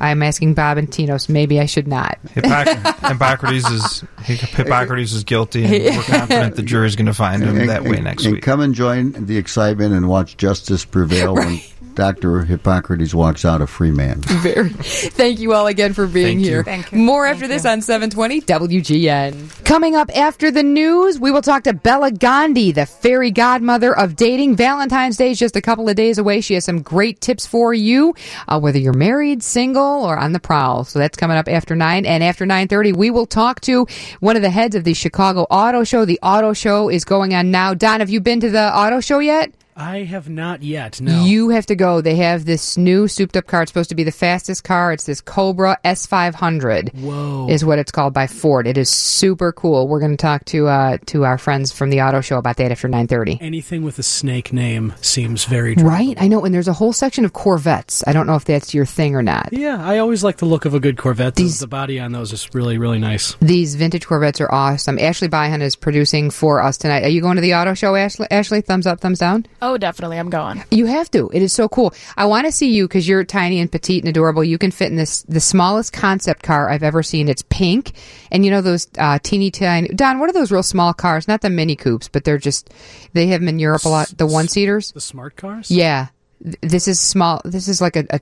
I'm 0.00 0.22
asking 0.22 0.54
Bob 0.54 0.78
and 0.78 0.88
Tinos. 0.88 1.28
Maybe 1.28 1.60
I 1.60 1.66
should 1.66 1.88
not. 1.88 2.18
Hippoc- 2.28 3.08
Hippocrates 3.08 3.68
is 3.70 4.04
Hippocrates 4.22 5.12
is 5.12 5.24
guilty, 5.24 5.64
and 5.64 5.96
we're 5.96 6.02
confident 6.18 6.56
the 6.56 6.62
jury's 6.62 6.96
going 6.96 7.06
to 7.06 7.14
find 7.14 7.42
him 7.42 7.56
and, 7.58 7.68
that 7.68 7.84
way 7.84 7.96
and- 7.96 8.04
next 8.04 8.24
and 8.24 8.34
week. 8.34 8.42
come 8.42 8.60
and 8.60 8.74
join 8.74 9.12
the 9.26 9.36
excitement 9.36 9.94
and 9.94 10.08
watch 10.08 10.36
justice 10.36 10.84
prevail 10.84 11.34
when 11.34 11.60
Dr. 11.98 12.44
Hippocrates 12.44 13.12
walks 13.12 13.44
out 13.44 13.60
a 13.60 13.66
free 13.66 13.90
man. 13.90 14.20
Very. 14.20 14.68
Thank 14.68 15.40
you 15.40 15.52
all 15.52 15.66
again 15.66 15.94
for 15.94 16.06
being 16.06 16.36
Thank 16.36 16.40
you. 16.42 16.46
here. 16.46 16.62
Thank 16.62 16.92
you. 16.92 16.98
More 16.98 17.26
Thank 17.26 17.34
after 17.34 17.48
this 17.48 17.66
on 17.66 17.82
720 17.82 18.40
WGN. 18.42 19.64
Coming 19.64 19.96
up 19.96 20.08
after 20.16 20.52
the 20.52 20.62
news, 20.62 21.18
we 21.18 21.32
will 21.32 21.42
talk 21.42 21.64
to 21.64 21.72
Bella 21.72 22.12
Gandhi, 22.12 22.70
the 22.70 22.86
fairy 22.86 23.32
godmother 23.32 23.98
of 23.98 24.14
dating. 24.14 24.54
Valentine's 24.54 25.16
Day 25.16 25.32
is 25.32 25.40
just 25.40 25.56
a 25.56 25.60
couple 25.60 25.88
of 25.88 25.96
days 25.96 26.18
away. 26.18 26.40
She 26.40 26.54
has 26.54 26.64
some 26.64 26.82
great 26.82 27.20
tips 27.20 27.48
for 27.48 27.74
you, 27.74 28.14
uh, 28.46 28.60
whether 28.60 28.78
you're 28.78 28.92
married, 28.92 29.42
single, 29.42 30.04
or 30.04 30.16
on 30.16 30.30
the 30.30 30.38
prowl. 30.38 30.84
So 30.84 31.00
that's 31.00 31.16
coming 31.16 31.36
up 31.36 31.48
after 31.48 31.74
9. 31.74 32.06
And 32.06 32.22
after 32.22 32.46
9.30, 32.46 32.96
we 32.96 33.10
will 33.10 33.26
talk 33.26 33.60
to 33.62 33.88
one 34.20 34.36
of 34.36 34.42
the 34.42 34.50
heads 34.50 34.76
of 34.76 34.84
the 34.84 34.94
Chicago 34.94 35.48
Auto 35.50 35.82
Show. 35.82 36.04
The 36.04 36.20
Auto 36.22 36.52
Show 36.52 36.90
is 36.90 37.04
going 37.04 37.34
on 37.34 37.50
now. 37.50 37.74
Don, 37.74 37.98
have 37.98 38.08
you 38.08 38.20
been 38.20 38.38
to 38.38 38.50
the 38.50 38.72
Auto 38.72 39.00
Show 39.00 39.18
yet? 39.18 39.52
I 39.80 39.98
have 40.02 40.28
not 40.28 40.62
yet. 40.64 41.00
No. 41.00 41.24
You 41.24 41.50
have 41.50 41.66
to 41.66 41.76
go. 41.76 42.00
They 42.00 42.16
have 42.16 42.44
this 42.44 42.76
new 42.76 43.06
souped 43.06 43.36
up 43.36 43.46
car. 43.46 43.62
It's 43.62 43.70
supposed 43.70 43.90
to 43.90 43.94
be 43.94 44.02
the 44.02 44.10
fastest 44.10 44.64
car. 44.64 44.92
It's 44.92 45.04
this 45.04 45.20
Cobra 45.20 45.78
S500. 45.84 46.94
Whoa. 46.94 47.46
Is 47.48 47.64
what 47.64 47.78
it's 47.78 47.92
called 47.92 48.12
by 48.12 48.26
Ford. 48.26 48.66
It 48.66 48.76
is 48.76 48.90
super 48.90 49.52
cool. 49.52 49.86
We're 49.86 50.00
going 50.00 50.10
to 50.10 50.16
talk 50.16 50.44
to 50.46 50.66
uh, 50.66 50.98
to 51.06 51.24
our 51.24 51.38
friends 51.38 51.70
from 51.72 51.90
the 51.90 52.02
auto 52.02 52.20
show 52.20 52.38
about 52.38 52.56
that 52.56 52.72
after 52.72 52.88
9:30. 52.88 53.38
Anything 53.40 53.82
with 53.84 53.98
a 53.98 54.02
snake 54.02 54.52
name 54.52 54.92
seems 55.00 55.44
very 55.44 55.74
Right? 55.74 56.16
I 56.20 56.26
know 56.28 56.44
and 56.44 56.52
there's 56.54 56.66
a 56.68 56.72
whole 56.72 56.92
section 56.92 57.24
of 57.24 57.32
Corvettes. 57.32 58.02
I 58.06 58.12
don't 58.12 58.26
know 58.26 58.34
if 58.34 58.44
that's 58.44 58.74
your 58.74 58.84
thing 58.86 59.14
or 59.14 59.22
not. 59.22 59.50
Yeah, 59.52 59.78
I 59.80 59.98
always 59.98 60.24
like 60.24 60.38
the 60.38 60.46
look 60.46 60.64
of 60.64 60.74
a 60.74 60.80
good 60.80 60.96
Corvette. 60.98 61.34
The- 61.36 61.42
These- 61.44 61.60
the 61.60 61.66
body 61.68 62.00
on 62.00 62.12
those 62.12 62.32
is 62.32 62.48
really, 62.54 62.78
really 62.78 62.98
nice. 62.98 63.36
These 63.40 63.74
vintage 63.76 64.06
Corvettes 64.06 64.40
are 64.40 64.52
awesome. 64.52 64.98
Ashley 64.98 65.28
Byhan 65.28 65.60
is 65.60 65.76
producing 65.76 66.30
for 66.30 66.62
us 66.62 66.78
tonight. 66.78 67.04
Are 67.04 67.08
you 67.08 67.20
going 67.20 67.36
to 67.36 67.42
the 67.42 67.54
auto 67.54 67.74
show, 67.74 67.94
Ashley? 67.94 68.26
Ashley, 68.30 68.60
thumbs 68.60 68.86
up, 68.86 69.00
thumbs 69.00 69.18
down. 69.18 69.46
Oh, 69.60 69.67
definitely. 69.76 70.18
I'm 70.18 70.30
going. 70.30 70.64
You 70.70 70.86
have 70.86 71.10
to. 71.10 71.28
It 71.32 71.42
is 71.42 71.52
so 71.52 71.68
cool. 71.68 71.92
I 72.16 72.26
want 72.26 72.46
to 72.46 72.52
see 72.52 72.72
you 72.72 72.86
because 72.86 73.06
you're 73.08 73.24
tiny 73.24 73.60
and 73.60 73.70
petite 73.70 74.02
and 74.02 74.08
adorable. 74.08 74.44
You 74.44 74.56
can 74.56 74.70
fit 74.70 74.90
in 74.90 74.96
this 74.96 75.22
the 75.22 75.40
smallest 75.40 75.92
concept 75.92 76.42
car 76.42 76.70
I've 76.70 76.82
ever 76.82 77.02
seen. 77.02 77.28
It's 77.28 77.42
pink, 77.42 77.92
and 78.30 78.44
you 78.44 78.50
know 78.50 78.60
those 78.60 78.88
uh, 78.96 79.18
teeny 79.22 79.50
tiny. 79.50 79.88
Don, 79.88 80.18
what 80.18 80.30
are 80.30 80.32
those 80.32 80.52
real 80.52 80.62
small 80.62 80.94
cars? 80.94 81.28
Not 81.28 81.40
the 81.40 81.50
mini 81.50 81.76
coupes, 81.76 82.08
but 82.08 82.24
they're 82.24 82.38
just 82.38 82.72
they 83.12 83.26
have 83.28 83.40
them 83.40 83.48
in 83.48 83.58
Europe 83.58 83.84
a 83.84 83.88
lot. 83.88 84.08
The 84.16 84.26
one 84.26 84.48
seaters. 84.48 84.92
The 84.92 85.00
smart 85.00 85.36
cars? 85.36 85.70
Yeah, 85.70 86.08
this 86.40 86.88
is 86.88 87.00
small. 87.00 87.42
This 87.44 87.68
is 87.68 87.80
like 87.80 87.96
a, 87.96 88.06
a 88.10 88.20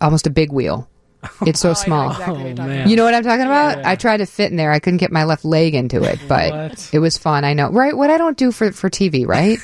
almost 0.00 0.26
a 0.26 0.30
big 0.30 0.50
wheel. 0.52 0.88
It's 1.46 1.60
so 1.60 1.68
Oh, 1.68 1.70
I 1.70 1.74
know 1.74 1.74
small. 1.74 2.10
exactly 2.12 2.42
you're 2.44 2.52
Oh, 2.60 2.66
man. 2.66 2.88
You 2.88 2.96
know 2.96 3.04
what 3.04 3.14
I'm 3.14 3.22
talking 3.22 3.44
about? 3.46 3.78
Yeah. 3.78 3.90
I 3.90 3.96
tried 3.96 4.18
to 4.18 4.26
fit 4.26 4.50
in 4.50 4.56
there. 4.56 4.72
I 4.72 4.78
couldn't 4.78 4.98
get 4.98 5.12
my 5.12 5.24
left 5.24 5.44
leg 5.44 5.74
into 5.74 6.02
it, 6.02 6.18
but 6.28 6.88
it 6.92 6.98
was 6.98 7.18
fun. 7.18 7.44
I 7.44 7.52
know, 7.54 7.70
right? 7.70 7.96
What 7.96 8.10
I 8.10 8.18
don't 8.18 8.36
do 8.36 8.52
for 8.52 8.72
for 8.72 8.88
TV, 8.90 9.26
right? 9.36 9.58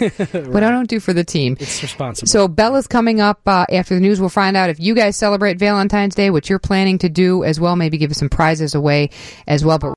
What 0.49 0.63
I 0.63 0.71
don't 0.71 0.89
do 0.89 1.01
for 1.01 1.13
the 1.13 1.25
team. 1.25 1.57
It's 1.61 1.83
responsible. 1.83 2.29
So 2.29 2.49
Bella's 2.49 2.87
coming 2.87 3.21
up 3.21 3.41
uh, 3.47 3.67
after 3.73 3.95
the 3.95 4.01
news. 4.01 4.21
We'll 4.21 4.29
find 4.29 4.57
out 4.57 4.71
if 4.71 4.79
you 4.81 4.95
guys 4.95 5.17
celebrate 5.17 5.59
Valentine's 5.59 6.15
Day, 6.15 6.31
what 6.31 6.49
you're 6.49 6.59
planning 6.59 6.99
to 6.99 7.09
do 7.09 7.43
as 7.45 7.59
well. 7.59 7.77
Maybe 7.77 7.99
give 7.99 8.11
us 8.11 8.19
some 8.19 8.29
prizes 8.29 8.75
away 8.75 9.11
as 9.47 9.65
well. 9.65 9.79
But 9.79 9.91